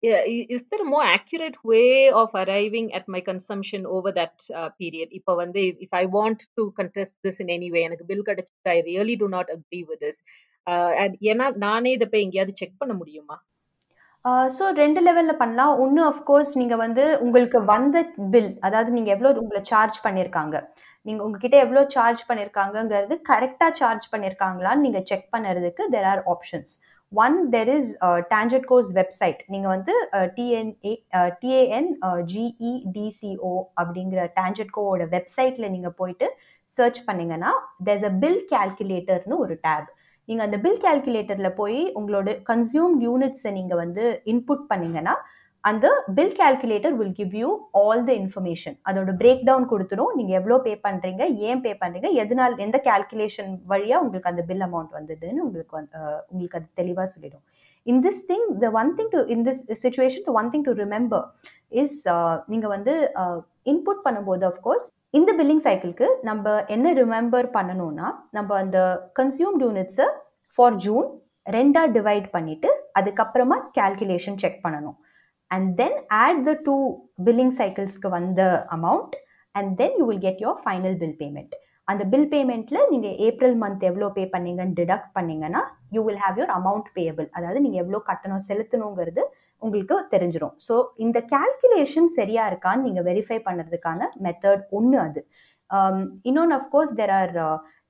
is 0.02 0.64
there 0.70 0.82
a 0.82 0.84
more 0.84 1.02
accurate 1.04 1.56
way 1.64 2.10
of 2.10 2.30
arriving 2.34 2.92
at 2.92 3.08
my 3.08 3.20
consumption 3.20 3.84
over 3.86 4.12
that 4.12 4.34
uh, 4.54 4.70
period? 4.80 5.08
இப்போ 5.18 5.32
வந்து 5.34 5.62
if 5.80 5.92
i 5.92 6.04
want 6.18 6.40
to 6.58 6.64
contest 6.78 7.16
this 7.26 7.38
in 7.40 7.48
any 7.56 7.70
way 7.74 7.82
எனக்கு 7.88 8.08
bill 8.10 8.26
கிடைச்சிட்டு 8.28 8.72
i 8.76 8.80
really 8.90 9.16
do 9.16 9.28
not 9.28 9.48
agree 9.56 9.84
with 9.90 10.00
this. 10.06 10.18
Uh, 10.66 10.92
and 11.02 11.12
ஏன்னா 11.30 11.46
நானே 11.66 11.92
இதை 11.98 12.08
போய் 12.12 12.24
எங்கேயாவது 12.26 12.58
check 12.60 12.80
பண்ண 12.82 12.94
முடியுமா? 13.00 13.36
ஸோ 14.56 14.64
ரெண்டு 14.82 15.00
லெவலில் 15.06 15.40
பண்ணலாம். 15.42 15.74
ஒன்று 15.82 16.00
அஃப்கோர்ஸ் 16.12 16.52
நீங்கள் 16.60 16.82
வந்து 16.84 17.04
உங்களுக்கு 17.24 17.58
வந்த 17.72 17.98
பில் 18.32 18.52
அதாவது 18.66 18.90
நீங்கள் 18.96 19.14
எவ்வளோ 19.14 19.30
உங்களை 19.42 19.62
சார்ஜ் 19.72 19.98
பண்ணியிருக்காங்க 20.06 20.56
நீங்கள் 21.06 21.24
உங்ககிட்ட 21.26 21.56
எவ்வளோ 21.64 21.82
சார்ஜ் 21.94 22.22
பண்ணியிருக்காங்கங்கிறது 22.28 23.16
கரெக்டாக 23.30 23.72
சார்ஜ் 23.80 24.06
பண்ணியிருக்காங்களான்னு 24.12 24.84
நீங்கள் 24.86 25.06
செக் 25.10 25.28
பண்ணுறதுக்கு 25.34 25.84
there 25.94 26.08
are 26.12 26.22
options 26.32 26.72
one 27.12 27.36
there 27.50 27.70
is 27.74 27.90
TANGEDCO's 28.66 28.90
website 28.96 29.40
நீங்கள் 29.48 29.72
வந்து 29.74 29.94
டிஎன்ஏ 30.36 30.92
டிஏஎன் 31.42 31.90
ஜிஇடிசிஓ 32.32 33.52
அப்படிங்கிற 33.80 34.22
டான்ஜெட் 34.36 34.74
கோவோட 34.76 35.04
வெப்சைட்டில் 35.14 35.72
நீங்கள் 35.74 35.96
போயிட்டு 35.96 36.26
சர்ச் 36.76 37.00
பண்ணீங்கன்னா 37.06 37.52
தேர்ஸ் 37.86 38.06
அ 38.10 38.12
பில் 38.24 38.42
கேல்குலேட்டர்னு 38.52 39.38
ஒரு 39.44 39.54
டேப் 39.64 39.88
நீங்கள் 40.28 40.46
அந்த 40.46 40.58
பில் 40.64 40.80
கேல்குலேட்டரில் 40.84 41.58
போய் 41.60 41.80
உங்களோட 41.98 42.30
கன்சியூம் 42.44 42.96
யூனிட்ஸை 43.04 43.52
நீங்கள் 43.52 43.80
வந்து 43.84 44.04
இன்புட் 44.32 44.66
பண்ணீங்கன்னா 44.72 45.14
அந்த 45.64 45.86
bill 46.16 46.34
calculator 46.40 46.94
will 46.98 47.14
give 47.20 47.32
you 47.40 47.48
all 47.80 48.02
the 48.08 48.12
information 48.22 48.76
அதோட 48.88 49.12
பிரேக் 49.22 49.44
டவுன் 49.48 49.66
கொடுத்துரும். 49.72 50.12
நீங்கள் 50.18 50.38
எவ்வளோ 50.40 50.58
பே 50.66 50.74
பண்ணுறீங்க 50.86 51.22
ஏன் 51.48 51.62
பே 51.64 51.72
பண்ணுறீங்க 51.82 52.10
எதனால் 52.22 52.54
எந்த 52.66 52.78
கால்குலேஷன் 52.88 53.50
வழியாக 53.72 54.02
உங்களுக்கு 54.04 54.30
அந்த 54.32 54.44
பில் 54.50 54.64
அமௌண்ட் 54.68 54.92
வந்ததுன்னு 54.98 55.44
உங்களுக்கு 55.46 55.74
வந்து 55.80 55.98
உங்களுக்கு 56.30 56.58
அது 56.60 56.68
தெளிவாக 56.80 57.08
சொல்லிடும். 57.14 57.44
In 57.86 58.02
this 58.06 58.22
thing 58.30 58.46
the 58.64 58.70
one 58.80 58.92
thing 58.98 59.12
to 59.16 59.20
in 59.34 59.44
this 59.48 59.62
situation 59.84 60.26
the 60.28 60.32
one 60.40 60.50
thing 60.54 60.66
to 60.68 60.74
remember 60.84 61.26
is 61.82 61.98
நீங்கள் 62.06 62.54
நீங்க 62.54 62.66
வந்து 62.74 62.94
இன்புட் 63.72 64.04
பண்ணும்போது 64.06 64.44
அஃப்கோர்ஸ் 64.50 64.86
இந்த 65.18 65.30
பில்லிங் 65.38 65.62
சைக்கிளுக்கு 65.66 66.06
நம்ம 66.28 66.54
என்ன 66.74 66.92
ரிமெம்பர் 67.00 67.46
பண்ணணும்னா 67.56 68.08
நம்ம 68.36 68.56
அந்த 68.62 68.78
கன்சியூம் 69.18 69.56
யூனிட்ஸை 69.64 70.06
ஃபார் 70.58 70.78
ஜூன் 70.84 71.08
ரெண்டா 71.56 71.82
டிவைட் 71.96 72.26
பண்ணிட்டு 72.36 72.70
அதுக்கப்புறமா 72.98 73.56
கால்குலேஷன் 73.78 74.40
செக் 74.42 74.58
பண்ணணும். 74.64 74.96
And 75.50 75.68
then 75.80 75.96
add 76.18 76.42
the 76.48 76.52
two 76.66 76.76
billing 77.26 77.54
சைக்கிள்ஸ்க்கு 77.60 78.10
வந்த 78.16 78.42
amount 78.76 79.16
and 79.54 79.72
then 79.80 79.96
you 80.00 80.06
will 80.10 80.24
get 80.26 80.42
your 80.44 80.60
final 80.64 80.96
bill 81.02 81.18
payment 81.22 81.54
அந்த 81.88 82.02
பில் 82.04 82.28
பேமெண்ட்டில் 82.32 82.88
நீங்கள் 82.90 83.14
ஏப்ரல் 83.26 83.56
மந்த் 83.60 83.84
எவ்வளோ 83.90 84.08
பே 84.16 84.24
பண்ணீங்கன்னு 84.32 84.76
டிடக்ட் 84.80 85.12
பண்ணீங்கன்னா 85.16 85.62
you 85.96 86.00
will 86.08 86.20
have 86.24 86.38
your 86.40 86.52
amount 86.56 86.88
payable 86.96 87.28
அதாவது 87.32 87.62
நீங்கள் 87.64 87.82
எவ்வளோ 87.84 88.00
கட்டணம் 88.10 88.46
செலுத்தணுங்கிறது 88.48 89.22
உங்களுக்கு 89.62 89.96
தெரிஞ்சிடும் 90.12 90.54
ஸோ 90.66 90.74
இந்த 91.04 91.18
கால்குலேஷன் 91.32 92.10
சரியாக 92.18 92.50
இருக்கான்னு 92.50 92.86
நீங்கள் 92.88 93.06
வெரிஃபை 93.08 93.38
பண்ணுறதுக்கான 93.46 94.10
மெத்தட் 94.26 94.64
ஒன்று 94.78 94.98
அது. 95.06 95.20
இன்னொன்று 96.28 96.54
of course 96.58 96.92
there 97.00 97.14
are 97.16 97.34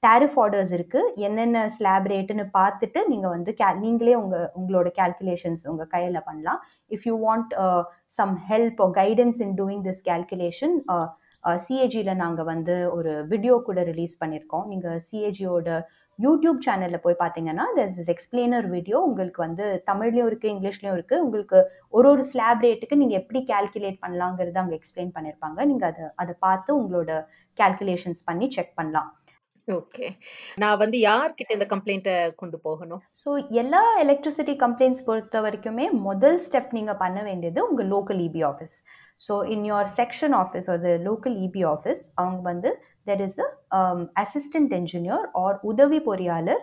tariff 0.02 0.36
orders 0.42 0.72
இருக்கு. 0.76 1.00
என்னென்ன 1.26 1.62
ஸ்லாப் 1.76 2.08
ரேட்டுன்னு 2.12 2.44
பார்த்துட்டு 2.58 3.00
நீங்க 3.12 3.26
வந்து 3.36 3.52
கே 3.60 3.68
நீங்களே 3.84 4.16
உங்க 4.22 4.36
உங்களோட 4.58 4.88
கால்குலேஷன்ஸ் 5.00 5.64
உங்க 5.72 5.86
கையில 5.94 6.20
பண்ணலாம். 6.28 6.60
If 6.96 7.06
you 7.10 7.14
want 7.28 7.54
some 8.18 8.34
help 8.50 8.82
guidance 9.00 9.40
in 9.46 9.56
doing 9.62 9.84
this 9.88 10.04
calculation 10.10 10.76
சிஏஜியில் 11.64 12.20
நாங்கள் 12.22 12.48
வந்து 12.52 12.74
ஒரு 12.96 13.12
வீடியோ 13.32 13.54
கூட 13.66 13.80
ரிலீஸ் 13.90 14.14
பண்ணியிருக்கோம் 14.22 14.64
நீங்கள் 14.72 15.02
சிஏஜியோட 15.08 15.68
யூடியூப் 16.18 16.58
சேனலில் 16.66 17.02
போய் 17.04 17.20
பார்த்தீங்கன்னா 17.20 17.64
திஸ் 17.76 17.98
இஸ் 18.02 18.10
எக்ஸ்பிளைனர் 18.14 18.66
வீடியோ 18.74 18.98
உங்களுக்கு 19.08 19.40
வந்து 19.46 19.66
தமிழ்லேயும் 19.90 20.28
இருக்குது 20.30 20.52
இங்கிலீஷ்லையும் 20.54 20.96
இருக்குது 20.96 21.22
உங்களுக்கு 21.26 21.58
ஒரு 21.96 22.08
ஒரு 22.12 22.24
ஸ்லாப் 22.32 22.64
ரேட்டுக்கு 22.66 23.00
நீங்கள் 23.02 23.20
எப்படி 23.22 23.42
கால்குலேட் 23.52 24.02
பண்ணலாங்கிறத 24.04 24.60
அங்கே 24.62 24.78
எக்ஸ்பிளைன் 24.80 25.14
பண்ணியிருப்பாங்க 25.16 25.66
நீங்கள் 25.70 25.90
அதை 25.90 26.06
அதை 26.24 26.34
பார்த்து 26.46 26.78
உங்களோட 26.80 27.12
கால்குலேஷன்ஸ் 27.58 28.22
பண்ணி 28.30 28.48
செக் 28.56 28.76
பண்ணலாம். 28.78 29.10
ஓகே. 29.76 30.06
நான் 30.62 30.78
வந்து 30.82 30.98
யார்கிட்ட 31.00 31.50
இந்த 31.56 31.66
கம்ப்ளைண்ட்டை 31.72 32.14
கொண்டு 32.40 32.56
போகணும்? 32.66 33.02
ஸோ 33.22 33.30
எல்லா 33.62 33.82
எலக்ட்ரிசிட்டி 34.04 34.54
கம்ப்ளைண்ட்ஸ் 34.62 35.04
பொறுத்த 35.08 35.42
வரைக்குமே 35.46 35.86
முதல் 36.06 36.38
ஸ்டெப் 36.46 36.72
நீங்கள் 36.78 37.00
பண்ண 37.02 37.18
வேண்டியது 37.22 37.60
உங்கள் 37.68 37.90
local 37.94 38.22
EB 38.28 38.42
office 38.50 38.76
so 39.26 39.34
in 39.54 39.66
your 39.70 39.88
section 40.00 40.34
office 40.42 40.68
ஒரு 40.74 40.90
லோக்கல் 41.08 41.36
இபி 41.46 41.62
ஆஃபீஸ் 41.74 42.02
அவங்க 42.14 42.40
வந்து 42.50 42.72
there 43.06 43.22
is 43.26 43.40
a 43.40 43.82
assistant 44.24 44.74
engineer 44.80 45.24
or 45.42 45.56
உதவி 45.72 46.00
பொறியாளர் 46.08 46.62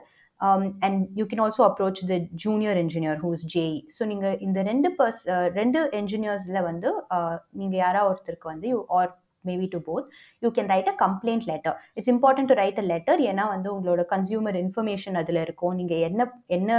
and 0.86 1.02
you 1.20 1.26
can 1.26 1.44
also 1.44 1.64
approach 1.68 2.02
the 2.10 2.16
junior 2.44 2.78
engineer 2.78 3.20
who's 3.22 3.44
JE 3.54 3.76
so 3.98 4.06
நீங்கள் 4.06 4.36
இந்த 4.40 4.62
ரெண்டு 4.62 4.90
பர்ஸ் 4.98 5.22
ரெண்டு 5.60 5.82
என்ஜினியர்ஸில் 6.00 6.66
வந்து 6.70 6.90
uh, 7.16 7.36
நீங்கள் 7.54 7.82
யாராவது 7.84 8.12
ஒருத்தருக்கு 8.12 8.52
வந்து 8.54 8.68
you 8.68 8.82
are 8.98 9.12
maybe 9.50 9.68
to 9.76 9.82
both 9.90 10.08
you 10.46 10.52
can 10.58 10.72
write 10.76 10.90
a 10.94 10.96
complaint 11.06 11.46
letter 11.52 11.78
it's 11.98 12.14
important 12.16 12.52
to 12.52 12.58
write 12.64 12.82
a 12.84 12.88
letter 12.94 13.22
ஏன்னா 13.30 13.46
வந்து 13.56 13.70
உங்களோட 13.76 14.06
கன்சியூமர் 14.16 14.58
இன்ஃபர்மேஷன் 14.64 15.20
அதில் 15.24 15.44
இருக்கும். 15.46 15.76
நீங்கள் 15.82 16.04
என்ன 16.10 16.32
என்ன 16.58 16.72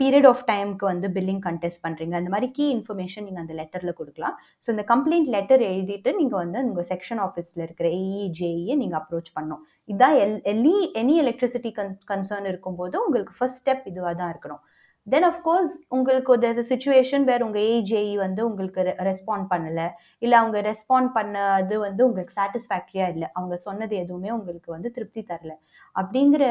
பீரியட் 0.00 0.26
ஆஃப் 0.30 0.42
டைமுக்கு 0.48 0.84
வந்து 0.90 1.06
பில்லிங் 1.14 1.40
கண்டெஸ்ட் 1.46 1.82
பண்ணுறீங்க 1.84 2.14
அந்த 2.18 2.30
மாதிரி 2.32 2.48
கீ 2.56 2.64
இன்ஃபர்மேஷன் 2.74 3.24
நீங்கள் 3.26 3.42
அந்த 3.44 3.54
லெட்டரில் 3.60 3.96
கொடுக்கலாம். 4.00 4.34
ஸோ 4.64 4.68
இந்த 4.74 4.84
கம்ப்ளைண்ட் 4.90 5.28
லெட்டர் 5.34 5.62
எழுதிட்டு 5.70 6.10
நீங்கள் 6.18 6.40
வந்து 6.42 6.58
உங்கள் 6.68 6.88
செக்ஷன் 6.90 7.22
ஆஃபீஸில் 7.26 7.64
இருக்கிற 7.66 7.88
ஏஇ 8.00 8.26
ஜேஇயை 8.40 8.74
நீங்கள் 8.82 9.00
அப்ரோச் 9.00 9.30
பண்ணணும். 9.36 9.62
இதான் 9.92 10.16
எல் 10.24 10.36
எல்லி 10.52 10.76
எனி 11.02 11.16
எலக்ட்ரிசிட்டி 11.24 11.72
கன் 11.78 11.94
கன்சர்ன் 12.12 12.48
இருக்கும்போது 12.52 12.98
உங்களுக்கு 13.06 13.34
ஃபர்ஸ்ட் 13.38 13.62
ஸ்டெப் 13.62 13.88
இதுவாக 13.92 14.14
தான் 14.20 14.32
இருக்கணும். 14.34 14.62
தென் 15.06 15.26
அஃப்கோர்ஸ் 15.28 15.72
உங்களுக்கு 15.94 16.34
தேர்ஸ் 16.42 16.60
அ 16.62 16.66
சுச்சுவேஷன் 16.70 17.24
வேர் 17.28 17.42
உங்கள் 17.46 17.64
ஏஜேஇ 17.72 18.14
வந்து 18.22 18.40
உங்களுக்கு 18.48 18.82
ரெஸ்பாண்ட் 19.08 19.46
பண்ணலை. 19.50 19.86
இல்லை 20.22 20.36
அவங்க 20.40 20.58
ரெஸ்பாண்ட் 20.68 21.10
பண்ணது 21.16 21.74
வந்து 21.86 22.02
உங்களுக்கு 22.06 22.36
சாட்டிஸ்ஃபேக்டரியாக 22.38 23.12
இல்லை. 23.14 23.28
அவங்க 23.36 23.56
சொன்னது 23.66 23.94
எதுவுமே 24.04 24.30
உங்களுக்கு 24.30 24.70
வந்து 24.72 24.90
திருப்தி 24.90 25.22
தரல. 25.30 25.52
அப்படிங்கிற 25.96 26.44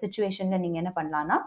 சுச்சுவேஷனில் 0.00 0.62
நீங்கள் 0.64 0.82
என்ன 0.82 0.92
பண்ணலான்னா 0.96 1.38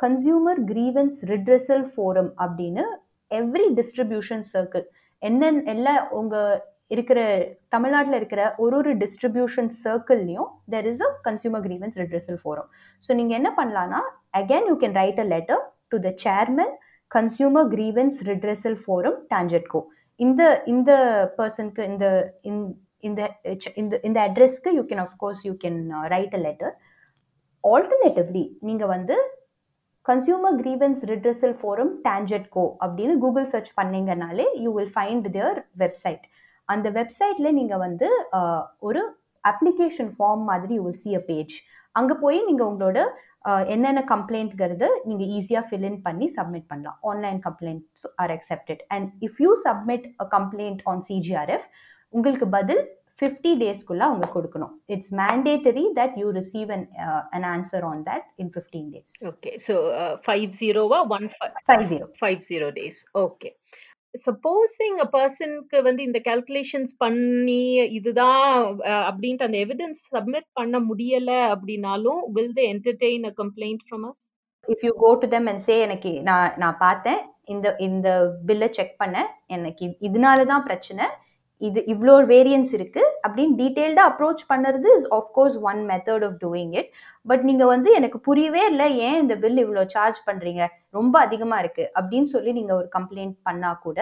கன்சியூமர் 0.00 0.60
கிரீவன்ஸ் 0.72 1.18
ரிட்ரெசல் 1.32 1.86
ஃபோரம் 1.92 2.32
அப்படின்னு 2.44 2.84
எவ்ரி 3.30 3.66
டிஸ்ட்ரிபியூஷன் 3.78 4.44
சர்க்கிள் 4.52 4.86
என்ன 5.22 5.48
எல்லா 5.72 5.94
உங்கள் 6.18 6.52
இருக்கிற 6.90 7.18
தமிழ்நாட்டில் 7.68 8.16
இருக்கிற 8.18 8.42
ஒரு 8.58 8.74
ஒரு 8.76 8.92
distribution 9.02 9.68
சர்க்கிள்லையும் 9.82 10.48
there 10.70 10.86
is 10.92 11.02
a 11.06 11.10
consumer 11.26 11.64
grievance 11.66 11.98
redressal 11.98 12.40
forum 12.42 12.68
so 13.04 13.10
நீங்கள் 13.14 13.38
என்ன 13.40 13.50
பண்ணலான்னா 13.58 14.00
again 14.40 14.66
you 14.70 14.74
can 14.76 14.96
write 15.00 15.20
a 15.20 15.26
letter 15.26 15.62
to 15.92 15.98
the 16.04 16.12
chairman 16.24 16.74
consumer 17.10 17.68
grievance 17.72 18.18
redressal 18.28 18.78
forum 18.82 19.18
TANGEDCO 19.32 19.80
இந்த 20.20 20.42
இந்த 20.66 20.90
பர்சனுக்கு 21.38 21.82
இந்த 21.90 22.06
இந்த 23.02 23.20
இந்த 23.76 23.94
இந்த 24.04 24.18
அட்ரஸ்க்கு 24.26 24.70
you 24.78 24.82
can 24.88 25.04
of course 25.04 25.42
you 25.46 25.52
can 25.62 25.78
write 26.14 26.34
a 26.34 26.40
letter 26.40 26.74
alternatively 27.64 28.44
நீங்கள் 28.62 28.92
வந்து 28.94 29.16
consumer 30.06 30.56
grievance 30.60 31.02
redressal 31.10 31.56
forum 31.58 31.90
TANGEDCO 32.04 32.64
அப்படின்னு 32.80 33.14
Google 33.20 33.50
search 33.50 33.72
பண்ணீங்கனாலே 33.78 34.46
you 34.64 34.70
will 34.76 34.92
find 34.94 35.26
their 35.34 35.58
website 35.76 36.24
அந்த 36.68 36.88
வெப்சைட்டில் 36.90 37.56
நீங்கள் 37.58 37.82
வந்து 37.86 38.08
ஒரு 38.82 39.02
அப்ளிகேஷன் 39.44 40.10
ஃபார்ம் 40.16 40.42
மாதிரி 40.44 40.74
you 40.74 40.82
will 40.82 41.02
see 41.04 41.12
a 41.14 41.22
page 41.28 41.54
அங்கே 41.96 42.14
போய் 42.22 42.38
நீங்கள் 42.48 42.68
உங்களோட 42.70 43.00
என்னென்ன 43.74 44.00
கம்ப்ளைண்ட்ங்கிறது 44.12 44.88
நீங்கள் 45.08 45.30
ஈஸியாக 45.38 45.64
ஃபில் 45.68 45.86
இன் 45.88 46.00
பண்ணி 46.06 46.26
சப்மிட் 46.38 46.70
பண்ணலாம். 46.72 46.98
Online 47.10 47.38
complaints 47.46 48.06
are 48.22 48.32
accepted 48.36 48.82
and 48.94 49.08
if 49.26 49.38
you 49.44 49.52
submit 49.66 50.06
a 50.22 50.26
complaint 50.36 50.82
on 50.92 51.02
CGRF 51.10 51.66
உங்களுக்கு 52.14 52.48
பதில் 52.56 52.82
ஃபிஃப்டி 53.20 53.52
டேஸ்க்குள்ள 53.62 54.02
அவங்க 54.08 54.26
கொடுக்கணும். 54.34 54.74
It's 54.94 55.12
mandatory 55.20 55.84
that 55.98 56.14
you 56.20 56.28
receive 56.38 56.70
an 56.76 56.84
an 57.36 57.46
answer 57.54 57.84
on 57.90 58.02
that 58.10 58.26
in 58.42 58.52
fifteen 58.54 58.88
days 58.94 59.14
okay 59.30 59.52
so 59.66 59.74
five 60.26 60.46
ஜீரோவா 60.60 61.00
one 61.16 61.26
five 61.68 61.84
zero 61.92 62.08
five 62.20 62.40
zero 62.50 62.68
days 62.78 63.00
okay 63.26 63.50
supposing 64.14 64.98
a 64.98 65.08
பர்சனுக்கு 65.12 65.78
வந்து 65.82 66.02
இந்த 66.02 66.18
calculations 66.24 66.92
பண்ணி 66.98 67.60
இதுதான் 67.92 68.42
அஹ், 68.88 69.04
அப்படின்ட்டு 69.10 69.44
அந்த 69.44 69.58
எவிடன்ஸ் 69.58 70.02
சப்மிட் 70.14 70.48
பண்ண 70.52 70.78
முடியல 70.86 71.30
அப்படின்னாலும் 71.52 72.20
will 72.32 72.54
they 72.54 72.64
entertain 72.72 73.26
a 73.26 73.34
complaint 73.36 73.82
from 73.86 74.06
us 74.08 74.22
if 74.68 74.84
you 74.84 74.92
go 74.98 75.10
to 75.16 75.28
them 75.28 75.46
and 75.46 75.62
say 75.62 75.80
எனக்கு 75.80 76.10
நான் 76.22 76.54
நான் 76.58 76.78
பார்த்தேன். 76.80 77.20
இந்த 77.46 77.68
இந்த 77.80 78.08
பில்லை 78.46 78.68
செக் 78.72 78.94
பண்ணேன். 79.00 79.28
எனக்கு 79.48 79.82
இது- 79.86 79.98
இதனால 80.08 80.44
தான் 80.46 80.64
பிரச்சனை. 80.64 81.04
இது 81.60 81.80
இவ்வளோ 81.92 82.14
வேரியன்ஸ் 82.26 82.72
இருக்கு 82.76 83.02
அப்படின்னு 83.24 83.54
டீட்டெயில்டாக 83.58 84.10
அப்ரோச் 84.10 84.42
பண்ணுறது 84.50 84.88
is 84.96 85.08
of course 85.12 85.56
one 85.62 85.80
method 85.86 86.24
of 86.24 86.38
doing 86.42 86.72
it 86.80 86.90
but 87.26 87.44
நீங்கள் 87.44 87.70
வந்து 87.70 87.90
எனக்கு 87.92 88.20
புரியவே 88.20 88.62
இல்லை 88.66 88.88
ஏன் 89.00 89.18
இந்த 89.18 89.36
பில் 89.36 89.60
இவ்வளோ 89.64 89.84
சார்ஜ் 89.88 90.20
பண்ணுறீங்க 90.26 90.62
ரொம்ப 90.90 91.14
அதிகமாக 91.20 91.62
இருக்கு 91.64 91.86
அப்படின்னு 91.96 92.30
சொல்லி 92.30 92.52
நீங்கள் 92.52 92.78
ஒரு 92.78 92.88
கம்ப்ளைண்ட் 92.96 93.36
பண்ணா 93.42 93.72
கூட 93.82 94.00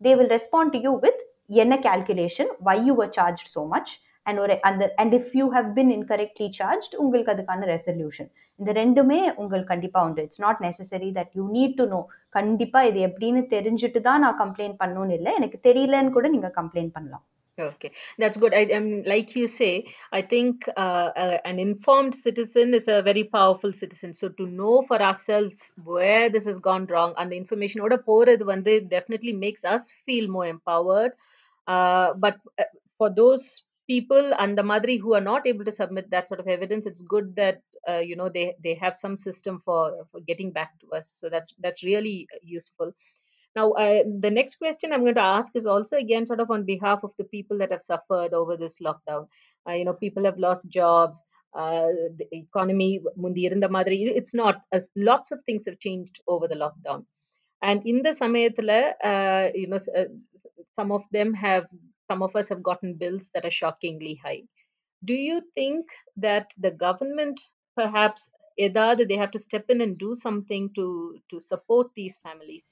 they 0.00 0.12
will 0.14 0.32
respond 0.32 0.74
to 0.74 0.80
you 0.80 0.92
with 0.98 1.22
என்ன 1.56 1.74
calculation 1.84 2.52
why 2.60 2.76
you 2.86 2.94
charge 3.12 3.44
so 3.54 3.62
much 3.68 3.92
and 4.28 4.40
ஒரு 4.44 4.54
அந்த 4.68 4.84
and 5.02 5.14
if 5.18 5.32
you 5.38 5.46
have 5.56 5.68
been 5.78 5.92
incorrectly 5.96 6.48
charge 6.58 6.88
உங்களுக்கு 7.04 7.32
அதுக்கான 7.34 7.68
ரெசல்யூஷன் 7.74 8.30
இந்த 8.60 8.72
ரெண்டுமே 8.82 9.20
உங்களுக்கு 9.40 9.72
கண்டிப்பா 9.74 10.02
உண்டு 10.08 10.24
it's 10.26 10.44
not 10.46 10.62
necessary 10.66 11.10
that 11.18 11.32
you 11.38 11.46
need 11.56 11.78
to 11.80 11.86
know 11.94 12.02
கண்டிப்பா 12.38 12.82
இது 12.90 13.00
எப்படின்னு 13.08 13.42
தெரிஞ்சுட்டு 13.56 14.02
தான் 14.10 14.22
நான் 14.26 14.40
கம்ப்ளைண்ட் 14.44 14.78
பண்ணணும்னு 14.84 15.16
இல்லை 15.20 15.32
எனக்கு 15.40 15.60
தெரியலன்னு 15.68 16.14
கூட 16.18 16.28
நீங்க 16.36 16.50
கம்ப்ளைண்ட் 16.60 16.94
பண்ணலாம் 16.98 17.24
Okay, 17.58 17.90
that's 18.16 18.36
good. 18.36 18.54
I 18.54 18.64
um, 18.66 19.02
like 19.02 19.34
you 19.34 19.46
say, 19.48 19.86
I 20.12 20.22
think 20.22 20.68
uh, 20.76 21.10
uh, 21.16 21.38
an 21.44 21.58
informed 21.58 22.14
citizen 22.14 22.72
is 22.72 22.86
a 22.86 23.02
very 23.02 23.24
powerful 23.24 23.72
citizen. 23.72 24.14
So 24.14 24.28
to 24.28 24.46
know 24.46 24.82
for 24.82 25.02
ourselves 25.02 25.72
where 25.84 26.28
this 26.30 26.44
has 26.44 26.60
gone 26.60 26.86
wrong 26.86 27.14
and 27.18 27.32
the 27.32 27.36
information 27.36 27.80
oda 27.86 27.98
போறது 28.10 28.44
வந்து 28.52 28.74
definitely 28.94 29.34
makes 29.46 29.64
us 29.74 29.90
feel 30.06 30.28
more 30.28 30.46
empowered. 30.46 31.14
Uh, 31.66 32.08
but 32.16 32.36
uh, 32.58 32.70
for 33.00 33.10
those 33.10 33.46
people 33.87 34.33
and 34.39 34.57
the 34.57 34.63
madri 34.63 34.97
who 34.97 35.13
are 35.13 35.21
not 35.21 35.45
able 35.45 35.65
to 35.65 35.71
submit 35.71 36.09
that 36.11 36.27
sort 36.29 36.39
of 36.39 36.47
evidence 36.47 36.85
it's 36.85 37.01
good 37.01 37.35
that 37.35 37.61
uh, 37.89 37.99
you 38.09 38.15
know 38.15 38.29
they 38.29 38.55
they 38.63 38.75
have 38.75 38.95
some 38.95 39.17
system 39.17 39.61
for 39.65 40.05
for 40.11 40.21
getting 40.21 40.51
back 40.51 40.71
to 40.81 40.87
us 40.97 41.07
so 41.19 41.29
that's 41.29 41.53
that's 41.59 41.83
really 41.83 42.27
useful 42.41 42.91
now 43.55 43.71
uh, 43.73 44.03
the 44.25 44.31
next 44.31 44.55
question 44.55 44.93
i'm 44.93 45.01
going 45.07 45.15
to 45.21 45.29
ask 45.37 45.51
is 45.55 45.65
also 45.65 45.97
again 45.97 46.25
sort 46.25 46.39
of 46.39 46.51
on 46.51 46.63
behalf 46.65 47.03
of 47.03 47.11
the 47.17 47.25
people 47.35 47.57
that 47.59 47.71
have 47.71 47.81
suffered 47.81 48.33
over 48.33 48.57
this 48.57 48.77
lockdown 48.87 49.27
uh, 49.67 49.73
you 49.73 49.85
know 49.85 49.93
people 49.93 50.23
have 50.25 50.37
lost 50.37 50.67
jobs 50.69 51.21
uh, 51.61 51.89
the 52.19 52.27
economy 52.43 52.91
முந்தி 53.23 53.41
இருந்த 53.49 53.67
மாதிரி 53.75 53.97
it's 54.21 54.35
not 54.43 54.55
as 54.77 54.85
lots 55.09 55.29
of 55.35 55.39
things 55.47 55.65
have 55.69 55.79
changed 55.87 56.15
over 56.33 56.47
the 56.53 56.59
lockdown 56.65 57.01
and 57.69 57.79
in 57.91 57.97
the 58.05 58.13
சமயத்துல 58.23 58.71
uh, 59.11 59.45
you 59.61 59.67
know 59.71 59.81
s- 59.85 59.93
uh, 60.01 60.09
s- 60.39 60.47
some 60.77 60.91
of 60.97 61.03
them 61.17 61.29
have 61.45 61.65
some 62.09 62.21
of 62.27 62.35
us 62.35 62.49
have 62.49 62.63
gotten 62.63 62.95
bills 63.03 63.29
that 63.33 63.45
are 63.45 63.57
shockingly 63.61 64.15
high 64.25 64.41
do 65.05 65.13
you 65.13 65.41
think 65.55 65.85
that 66.27 66.47
the 66.65 66.71
government 66.85 67.39
perhaps 67.81 68.23
ஏதாவது 68.67 69.03
they 69.09 69.17
have 69.23 69.31
to 69.35 69.45
step 69.47 69.65
in 69.75 69.81
and 69.85 69.97
do 70.07 70.11
something 70.27 70.65
to 70.79 70.87
to 71.31 71.39
support 71.51 71.87
these 72.01 72.17
families 72.27 72.67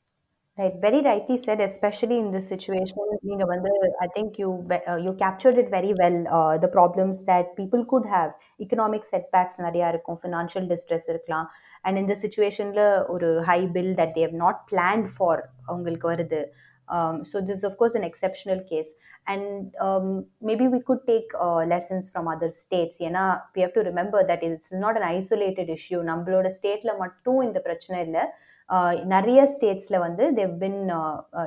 Right, 0.58 0.74
very 0.82 1.02
rightly 1.02 1.38
said, 1.38 1.62
especially 1.62 2.18
in 2.24 2.28
this 2.36 2.48
situation. 2.54 3.04
நீங்க 3.30 3.44
வந்து, 3.52 3.72
I 4.06 4.08
think 4.16 4.38
you 4.42 4.50
ve- 4.72 4.86
uh, 4.92 4.98
you 5.06 5.12
captured 5.22 5.58
it 5.62 5.70
very 5.76 5.92
well. 6.02 6.18
Uh, 6.38 6.56
the 6.64 6.70
problems 6.78 7.18
that 7.30 7.46
people 7.60 7.84
could 7.92 8.06
have, 8.16 8.32
economic 8.66 9.04
setbacks 9.12 9.56
நிறைய 9.66 9.88
இருக்கும், 9.94 10.20
financial 10.26 10.66
distress 10.74 11.06
இருக்கலாம், 11.14 11.48
and 11.86 11.98
in 12.02 12.06
the 12.12 12.18
situationல 12.26 12.84
ஒரு 13.16 13.30
high 13.50 13.66
bill 13.78 13.92
that 14.02 14.12
they 14.16 14.26
have 14.28 14.38
not 14.46 14.58
planned 14.72 15.10
for 15.20 15.34
அவங்களுக்கு 15.72 16.10
வருது. 16.12 16.42
Um, 16.88 17.25
so 17.25 17.40
this 17.40 17.57
is 17.57 17.64
of 17.64 17.77
course 17.77 17.94
an 17.94 18.05
exceptional 18.05 18.61
case, 18.62 18.90
and 19.27 19.44
um, 19.81 20.25
maybe 20.40 20.66
we 20.68 20.81
could 20.81 21.07
take 21.07 21.35
uh, 21.40 21.64
lessons 21.66 22.11
from 22.11 22.27
other 22.29 22.51
states. 22.51 23.01
ஏன்னா 23.01 23.40
we 23.55 23.62
have 23.62 23.72
to 23.72 23.83
remember 23.83 24.27
that 24.27 24.42
it's 24.42 24.70
not 24.70 24.96
an 24.96 25.07
isolated 25.18 25.68
issue. 25.68 26.03
நம்மளோட 26.03 26.51
ஸ்டேட்ல 26.61 26.96
மட்டும் 26.96 27.40
இந்த 27.40 27.61
பிரச்சனை 27.61 28.05
இல்லை. 28.05 28.25
ஆஹ் 28.68 29.05
நிறைய 29.05 29.49
ஸ்டேட்ஸில் 29.55 29.99
வந்து 29.99 30.33
தேவ் 30.33 30.57
பின் 30.57 30.90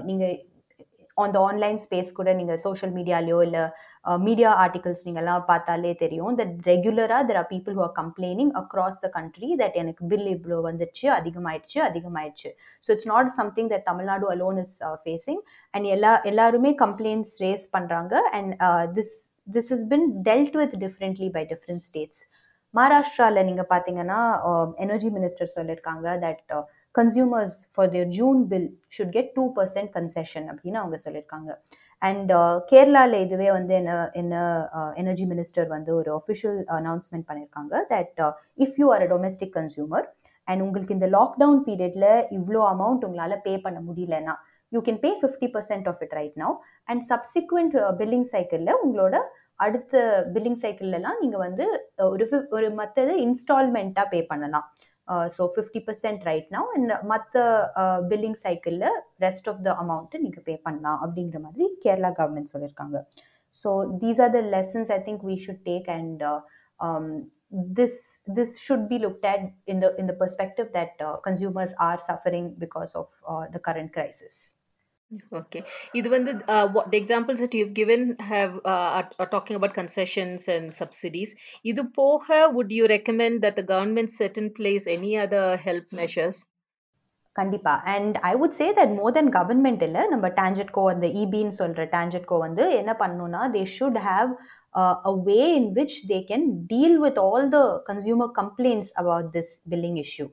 நீங்கள் 0.02 0.36
அந்த 1.26 1.38
ஆன்லைன் 1.48 1.80
ஸ்பேஸ் 1.84 2.12
கூட 2.18 2.30
நீங்கள் 2.40 2.60
சோஷியல் 2.66 2.94
மீடியாலேயோ 2.98 3.40
இல்லை 3.48 3.64
மீடியா 4.26 4.50
ஆர்டிகல்ஸ் 4.64 5.04
நீங்கள்லாம் 5.08 5.46
பார்த்தாலே 5.50 5.92
தெரியும். 6.04 6.36
தட் 6.40 6.54
ரெகுலராக 6.72 7.28
there 7.30 7.40
are 7.42 7.50
people 7.54 7.76
who 7.78 7.84
are 7.88 7.96
complaining 8.02 8.52
across 8.62 9.02
the 9.06 9.10
country 9.18 9.50
that 9.62 9.78
எனக்கு 9.82 10.04
பில் 10.12 10.28
இவ்வளோ 10.36 10.60
வந்துச்சு 10.68 11.08
அதிகமாயிடுச்சு 11.20 11.80
அதிகமாயிடுச்சு. 11.90 12.52
So 12.86 12.90
it's 12.96 13.10
not 13.14 13.32
something 13.40 13.72
that 13.74 13.88
Tamil Nadu 13.92 14.28
alone 14.36 14.60
is 14.66 14.78
facing 15.04 15.42
and 15.74 15.88
எல்லா 15.98 16.14
எல்லாருமே 16.32 16.74
கம்ப்ளைண்ட்ஸ் 16.86 17.36
ரேஸ் 17.46 17.68
பண்ணுறாங்க 17.76 18.16
and 18.40 18.54
this 18.98 19.16
this 19.48 19.72
is 19.76 19.86
been 19.94 20.08
dealt 20.30 20.58
with 20.62 20.76
differently 20.86 21.30
by 21.38 21.46
different 21.54 21.86
states 21.90 22.22
மகாராஷ்டிராவில் 22.74 23.48
நீங்கள் 23.48 23.72
பார்த்தீங்கன்னா 23.72 24.20
எனர்ஜி 24.84 25.10
மினிஸ்டர் 25.16 25.56
சொல்லியிருக்காங்க 25.56 26.08
that 26.26 26.52
consumers 26.96 27.58
for 27.74 27.90
their 27.94 28.10
June 28.20 28.40
bill 28.52 28.70
should 28.96 29.14
get 29.18 29.32
two 29.38 29.44
percent 29.58 29.92
concession 29.98 30.48
அப்படின்னு 30.52 30.82
அவங்க 30.82 30.98
சொல்லியிருக்காங்க. 31.06 31.50
அண்ட் 32.02 32.30
uh, 32.32 32.56
கேரளாவில் 32.70 33.24
இதுவே 33.24 33.48
வந்து 33.56 33.74
என்ன 33.80 33.94
என்ன 34.22 34.36
uh, 34.78 34.92
எனர்ஜி 35.02 35.26
மினிஸ்டர் 35.32 35.68
வந்து 35.76 35.92
ஒரு 36.00 36.12
அஃபிஷியல் 36.20 36.60
அனௌன்ஸ்மெண்ட் 36.80 37.28
பண்ணியிருக்காங்க 37.30 37.74
that 37.92 38.22
if 38.66 38.78
you 38.82 38.88
are 38.94 39.04
a 39.08 39.10
domestic 39.14 39.54
consumer 39.58 40.08
and 40.48 40.64
உங்களுக்கு 40.66 40.96
இந்த 40.98 41.10
லாக்டவுன் 41.18 41.60
பீரியடில் 41.68 42.12
இவ்வளோ 42.38 42.62
அமௌண்ட் 42.74 43.04
உங்களால் 43.08 43.44
பே 43.48 43.54
பண்ண 43.66 43.80
முடியலன்னா 43.90 44.36
you 44.72 44.80
can 44.88 45.02
pay 45.06 45.12
fifty 45.22 45.50
percent 45.56 45.88
of 45.92 46.02
it 46.06 46.16
right 46.20 46.38
now 46.44 46.56
and 46.92 47.04
subsequent 47.12 47.76
billing 48.02 48.28
சைக்கிளில் 48.34 48.80
உங்களோட 48.84 49.18
அடுத்த 49.66 50.02
பில்லிங் 50.36 50.60
சைக்கிள்லாம் 50.62 51.18
நீங்கள் 51.22 51.44
வந்து 51.48 51.66
ஒரு 52.10 52.26
ஒரு 52.58 52.68
மற்றது 52.82 53.14
இன்ஸ்டால்மெண்ட்டாக 53.26 54.08
பே 54.10 54.20
பண்ணலாம். 54.30 54.68
So 55.38 55.44
fifty 55.56 55.82
percent 55.88 56.24
right 56.30 56.50
now 56.58 56.70
and 56.76 56.94
மற்ற 57.12 57.44
பில்லிங் 58.12 58.40
சைக்கிளில் 58.46 58.88
ரெஸ்ட் 59.26 59.50
ஆஃப் 59.54 59.64
த 59.68 59.74
அமௌண்ட்டு 59.84 60.24
நீங்கள் 60.26 60.46
பே 60.50 60.56
பண்ணலாம் 60.68 61.02
அப்படிங்கிற 61.06 61.42
மாதிரி 61.48 61.68
கேரளா 61.86 62.12
கவர்மெண்ட் 62.20 62.54
சொல்லியிருக்காங்க 62.54 63.00
so 63.58 63.72
these 64.04 64.22
are 64.26 64.34
the 64.38 64.42
lessons 64.56 64.94
I 64.98 65.02
think 65.10 65.26
we 65.32 65.38
should 65.48 65.66
take 65.70 65.90
and 65.98 66.24
this 67.52 68.20
this 68.28 68.60
should 68.60 68.88
be 68.88 69.00
looked 69.00 69.26
at 69.26 69.52
in 69.68 69.80
the 69.80 69.96
in 69.98 70.06
the 70.06 70.14
perspective 70.14 70.68
that 70.72 70.92
uh, 71.02 71.18
consumers 71.18 71.72
are 71.80 72.00
suffering 72.00 72.56
because 72.58 72.92
of 72.94 73.08
uh, 73.28 73.46
the 73.48 73.60
current 75.10 75.22
crisis 75.22 75.40
Okay. 75.42 75.62
இது 75.94 76.10
வந்து 76.10 76.32
uh, 76.48 76.68
what, 76.68 76.92
the 76.92 76.98
examples 76.98 77.40
that 77.40 77.54
you've 77.54 77.74
given 77.74 78.16
have 78.20 78.54
uh, 78.66 78.90
are, 78.98 79.10
are 79.20 79.30
talking 79.30 79.56
about 79.56 79.74
concessions 79.74 80.48
and 80.48 80.74
subsidies. 80.74 81.32
இது 81.64 81.84
போக, 81.86 82.52
would 82.54 82.72
you 82.72 82.88
recommend 82.88 83.44
that 83.44 83.56
the 83.56 83.64
government 83.64 84.12
set 84.12 84.38
in 84.38 84.48
place 84.52 84.86
any 84.88 85.14
other 85.18 85.46
help 85.58 85.88
measures? 85.92 86.38
கண்டிப்பா 87.36 87.74
and 87.92 88.16
I 88.30 88.32
would 88.36 88.56
say 88.60 88.68
that 88.78 88.94
more 89.00 89.14
then 89.18 89.30
government 89.36 89.84
இல்லை 89.88 90.02
நம்ம 90.14 90.28
டான்ஜெட்கோ 90.40 90.82
அந்த 90.94 91.08
இபின்னு 91.22 91.56
சொல்ற 91.60 91.84
டான்ஜெட்கோ 91.94 92.38
வந்து 92.38 92.64
என்ன 92.80 92.92
பண்ணணும்னா 93.02 93.42
they 93.56 93.62
should 93.76 94.00
have 94.08 94.32
a 95.10 95.14
way 95.28 95.38
in 95.60 95.70
which 95.78 95.98
they 96.12 96.18
can 96.32 96.48
deal 96.72 96.98
with 97.04 97.20
all 97.26 97.46
the 97.56 97.60
consumer 97.90 98.32
complaints 98.40 98.92
about 99.02 99.30
this 99.38 99.54
billing 99.74 100.00
issue 100.06 100.28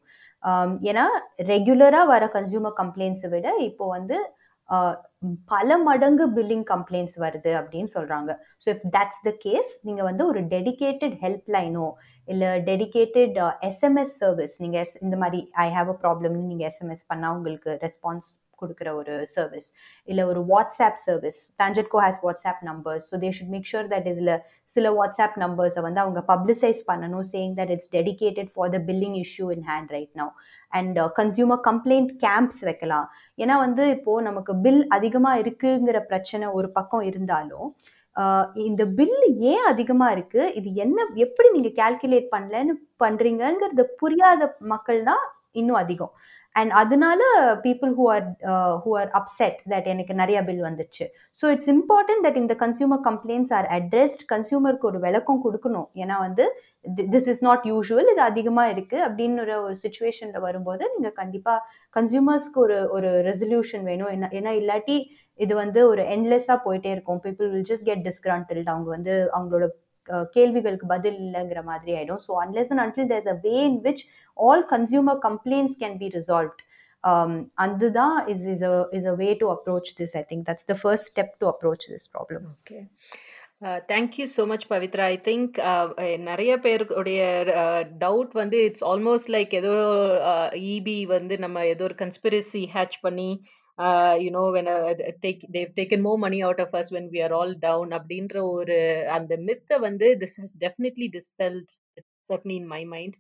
ஏன்னா 0.90 1.04
ரெகுலராக 1.52 2.06
வர 2.12 2.24
கன்சியூமர் 2.38 2.76
கம்ப்ளைண்ட்ஸை 2.80 3.30
விட 3.34 3.48
இப்போ 3.68 3.84
வந்து 3.96 4.18
uh, 4.18 4.35
பல 5.52 5.76
மடங்கு 5.88 6.24
பில்லிங் 6.36 6.66
கம்ப்ளைண்ட்ஸ் 6.72 7.16
வருது 7.24 7.52
அப்படின்னு 7.60 7.90
சொல்றாங்க. 7.96 8.30
So 8.62 8.66
if 8.74 8.84
that's 8.96 9.22
the 9.28 9.32
case 9.46 9.70
நீங்க 9.88 10.02
வந்து 10.10 10.22
ஒரு 10.30 10.40
டெடிகேட்டட் 10.54 11.16
ஹெல்ப் 11.24 11.48
லைனோ 11.56 11.86
இல்லை 12.28 12.48
டெடிக்கேட்டட் 12.70 13.36
எஸ்எம்எஸ் 13.70 14.14
சர்வீஸ் 14.22 14.56
நீங்கள் 14.62 14.82
எஸ் 14.84 14.96
இந்த 15.04 15.16
மாதிரி 15.22 15.40
ஐ 15.64 15.68
ஹாவ் 15.76 15.90
அ 15.94 15.96
ப்ராப்ளம்னு 16.04 16.48
நீங்கள் 16.52 16.68
எஸ்எம்எஸ் 16.70 17.06
பண்ணால் 17.12 17.36
உங்களுக்கு 17.38 17.72
ரெஸ்பான்ஸ் 17.86 18.30
கொடுக்குற 18.62 18.88
ஒரு 19.00 19.14
சர்வீஸ் 19.36 19.68
இல்லை 20.08 20.24
ஒரு 20.32 20.42
WhatsApp 20.52 21.00
service 21.06 21.40
TANGEDCO 21.62 22.00
has 22.04 22.20
WhatsApp 22.26 22.62
numbers 22.70 23.08
so 23.12 23.18
they 23.24 23.30
should 23.38 23.52
make 23.56 23.70
sure 23.72 23.88
that 23.94 24.08
இதில் 24.12 24.34
சில 24.76 24.92
வாட்ஸ்அப் 24.98 25.38
நம்பர்ஸை 25.44 25.82
வந்து 25.86 26.02
அவங்க 26.04 26.22
பப்ளிசைஸ் 26.32 26.82
பண்ணணும் 26.90 27.26
saying 27.32 27.56
that 27.60 27.72
it's 27.76 27.90
dedicated 27.96 28.52
for 28.54 28.72
the 28.76 28.80
billing 28.90 29.18
issue 29.24 29.48
in 29.56 29.66
hand 29.72 29.92
right 29.96 30.14
now 30.22 30.32
and 30.78 30.98
consumer 31.18 31.62
complaint 31.68 32.10
camps 32.24 32.62
வைக்கலாம். 32.68 33.06
ஏன்னா 33.42 33.54
வந்து 33.66 33.82
இப்போது 33.96 34.26
நமக்கு 34.28 34.52
பில் 34.64 34.82
அதிகமாக 34.96 35.42
இருக்குங்கிற 35.42 35.98
பிரச்சனை 36.10 36.46
ஒரு 36.60 36.70
பக்கம் 36.78 37.04
இருந்தாலும் 37.10 37.68
இந்த 38.66 38.82
பில் 38.98 39.18
ஏன் 39.52 39.64
அதிகமாக 39.70 40.14
இருக்கு? 40.16 40.42
இது 40.58 40.68
என்ன 40.84 40.98
எப்படி 41.24 41.48
நீங்கள் 41.56 41.74
கால்குலேட் 41.80 42.28
பண்ணலன்னு 42.34 42.74
பண்றீங்கங்கிறது 43.02 43.84
புரியாத 44.02 44.42
மக்கள் 44.72 45.00
தான் 45.10 45.24
இன்னும் 45.60 45.80
அதிகம். 45.82 46.12
அண்ட் 46.60 46.72
அதனால 46.80 47.22
people 47.64 47.90
who 47.98 48.04
are 48.14 48.26
who 48.84 48.90
are 49.00 49.10
upset 49.18 49.58
that 49.72 49.88
எனக்கு 49.92 50.14
நிறைய 50.20 50.38
பில் 50.48 50.62
வந்துச்சு. 50.68 51.04
ஸோ 51.40 51.46
இட்ஸ் 51.54 51.70
இம்பார்ட்டன்ட் 51.74 52.24
தட் 52.26 52.38
இந்த 52.42 52.54
கன்சியூமர் 52.62 53.02
கம்ப்ளைண்ட்ஸ் 53.08 53.52
ஆர் 53.58 53.68
அட்ரெஸ்ட் 53.78 54.22
கன்சியூமருக்கு 54.32 54.88
ஒரு 54.90 55.00
விளக்கம் 55.06 55.42
கொடுக்கணும். 55.46 55.88
ஏன்னா 56.02 56.16
வந்து 56.26 56.46
திஸ் 57.14 57.28
இஸ் 57.32 57.44
நாட் 57.48 57.64
யூஷுவல் 57.72 58.10
இது 58.14 58.22
அதிகமாக 58.30 58.72
இருக்குது 58.74 59.04
அப்படின்னு 59.08 59.44
ஒரு 59.46 59.56
ஒரு 59.66 59.76
சுச்சுவேஷனில் 59.84 60.44
வரும்போது 60.48 60.84
நீங்கள் 60.94 61.16
கண்டிப்பாக 61.20 61.60
கன்சியூமர்ஸ்க்கு 61.98 62.60
ஒரு 62.66 62.78
ஒரு 62.98 63.10
ரெசல்யூஷன் 63.30 63.86
வேணும். 63.90 64.12
என்ன 64.16 64.30
ஏன்னா 64.40 64.52
இல்லாட்டி 64.60 64.98
இது 65.44 65.54
வந்து 65.62 65.80
ஒரு 65.92 66.02
என்லெஸ்ஸாக 66.16 66.58
போயிட்டே 66.66 66.90
இருக்கும். 66.94 67.18
People 67.26 67.48
will 67.54 67.68
just 67.70 67.86
get 67.88 68.06
disgruntled 68.08 68.70
அவங்க 68.74 68.88
வந்து 68.96 69.14
அவங்களோட 69.36 69.66
கேள்விகளுக்கு 70.36 70.86
பதில் 70.86 71.18
இல்லைங்கிற 71.24 71.62
மாதிரி 71.64 71.92
ஆயிடும். 71.98 72.22
So 72.26 72.32
unless 72.44 72.70
and 72.72 72.84
until 72.84 73.10
there's 73.12 73.30
a 73.34 73.38
way 73.46 73.56
in 73.70 73.80
which 73.86 74.02
all 74.36 74.64
consumer 74.74 75.20
complaints 75.28 75.78
can 75.82 75.98
be 76.02 76.08
resolved 76.16 76.62
அதுதான் 77.64 78.16
is 78.28 78.46
is 78.54 78.64
a 78.68 78.74
is 78.92 79.08
a 79.12 79.16
way 79.22 79.28
to 79.42 79.48
approach 79.54 79.90
this 80.00 80.16
I 80.16 80.24
think 80.30 80.44
that's 80.48 80.68
the 80.72 80.76
first 80.82 81.10
step 81.12 81.34
to 81.38 81.48
approach 81.52 81.86
this 81.92 82.08
problem 82.14 82.46
okay 82.54 82.78
thank you 83.90 84.24
so 84.36 84.42
much 84.46 84.64
Pavithra 84.72 85.04
I 85.12 85.18
think 85.28 85.58
நிறைய 86.30 86.52
பேருடைய 86.58 87.20
doubt 87.98 88.32
வந்து 88.34 88.58
it's 88.66 88.84
almost 88.84 89.30
like 89.30 89.54
ஏதோ 89.54 89.74
EB 90.72 90.98
வந்து 91.06 91.36
நம்ம 91.38 91.64
ஏதோ 91.66 91.84
ஒரு 91.84 91.96
conspiracy 92.02 92.62
hatch 92.74 92.98
பண்ணி 93.02 93.30
you know 94.22 94.44
when 94.52 94.68
take 95.20 95.40
they've 95.52 95.72
taken 95.74 96.00
more 96.00 96.18
money 96.18 96.40
out 96.40 96.60
of 96.60 96.76
us 96.76 96.92
when 96.92 97.08
we 97.10 97.22
are 97.22 97.32
all 97.32 97.58
down 97.58 97.90
அப்படின்ற 97.90 98.36
ஒரு 98.52 99.04
அந்த 99.06 99.36
மித்தை 99.36 99.78
வந்து 99.78 100.16
this 100.18 100.38
has 100.42 100.54
definitely 100.58 101.08
dispelled 101.08 101.72
certainly 102.26 102.56
in 102.56 102.66
my 102.66 102.84
mind. 102.84 103.16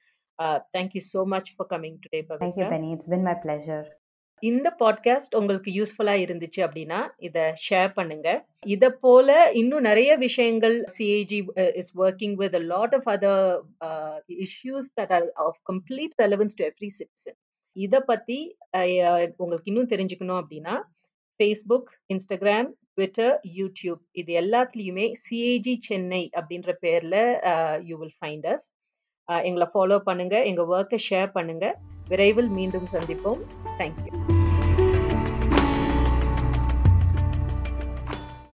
thank you 0.75 1.03
so 1.15 1.27
much 1.27 1.51
for 1.57 1.71
coming 1.75 1.99
today 2.07 2.23
thank you 2.23 2.69
Benny 2.69 2.91
it's 2.97 3.09
been 3.09 3.23
my 3.23 3.37
pleasure 3.47 4.08
இந்த 4.41 4.69
podcast 4.79 5.37
உங்களுக்கு 5.37 5.71
யூஸ்ஃபுல்லா 5.71 6.15
இருந்துச்சு 6.25 6.61
அப்படின்னா 6.67 7.01
இத 7.19 7.39
ஷேர் 7.67 7.93
பண்ணுங்க. 7.95 8.29
இத 8.67 8.91
போல 8.91 9.51
இன்னும் 9.53 9.81
நிறைய 9.81 10.11
விஷயங்கள் 10.17 10.77
CAG 10.99 11.39
is 11.75 11.93
working 11.97 12.35
with 12.35 12.55
a 12.55 12.63
lot 12.73 12.95
of 12.95 13.09
other 13.09 13.43
uh, 13.81 14.17
issues 14.47 14.87
that 14.97 15.11
are 15.11 15.27
of 15.47 15.55
complete 15.65 16.15
relevance 16.19 16.55
to 16.55 16.65
every 16.71 16.91
citizen. 17.01 17.37
இத 17.77 18.01
பத்தி 18.01 18.39
uh, 18.77 19.29
உங்களுக்கு 19.37 19.71
இன்னும் 19.73 19.93
தெரிஞ்சுக்கணும் 19.95 20.41
அப்படின்னா 20.43 20.77
ஃபேஸ்புக் 21.41 21.91
இன்ஸ்டாகிராம் 22.15 22.71
ட்விட்டர் 22.95 23.35
யூடியூப் 23.59 24.01
இது 24.13 24.33
எல்லாத்துலேயுமே 24.43 25.07
சிஏஜி 25.25 25.75
சென்னை 25.79 26.23
அப்படின்ற 26.39 26.73
பேர்ல 26.81 27.17
யூ 27.83 27.97
வில் 27.99 28.17
ஃபைண்ட் 28.21 28.47
அஸ் 28.47 28.67
எங்களை 29.29 29.67
ஃபாலோ 29.75 29.99
பண்ணுங்க 29.99 30.37
எங்க 30.45 30.63
ஒர்க்கை 30.75 30.99
ஷேர் 31.11 31.31
பண்ணுங்க. 31.33 31.67
விரைவில் 32.09 32.49
மீண்டும் 32.49 32.89
சந்திப்போம். 32.93 33.43
தேங்க்யூ 33.79 34.38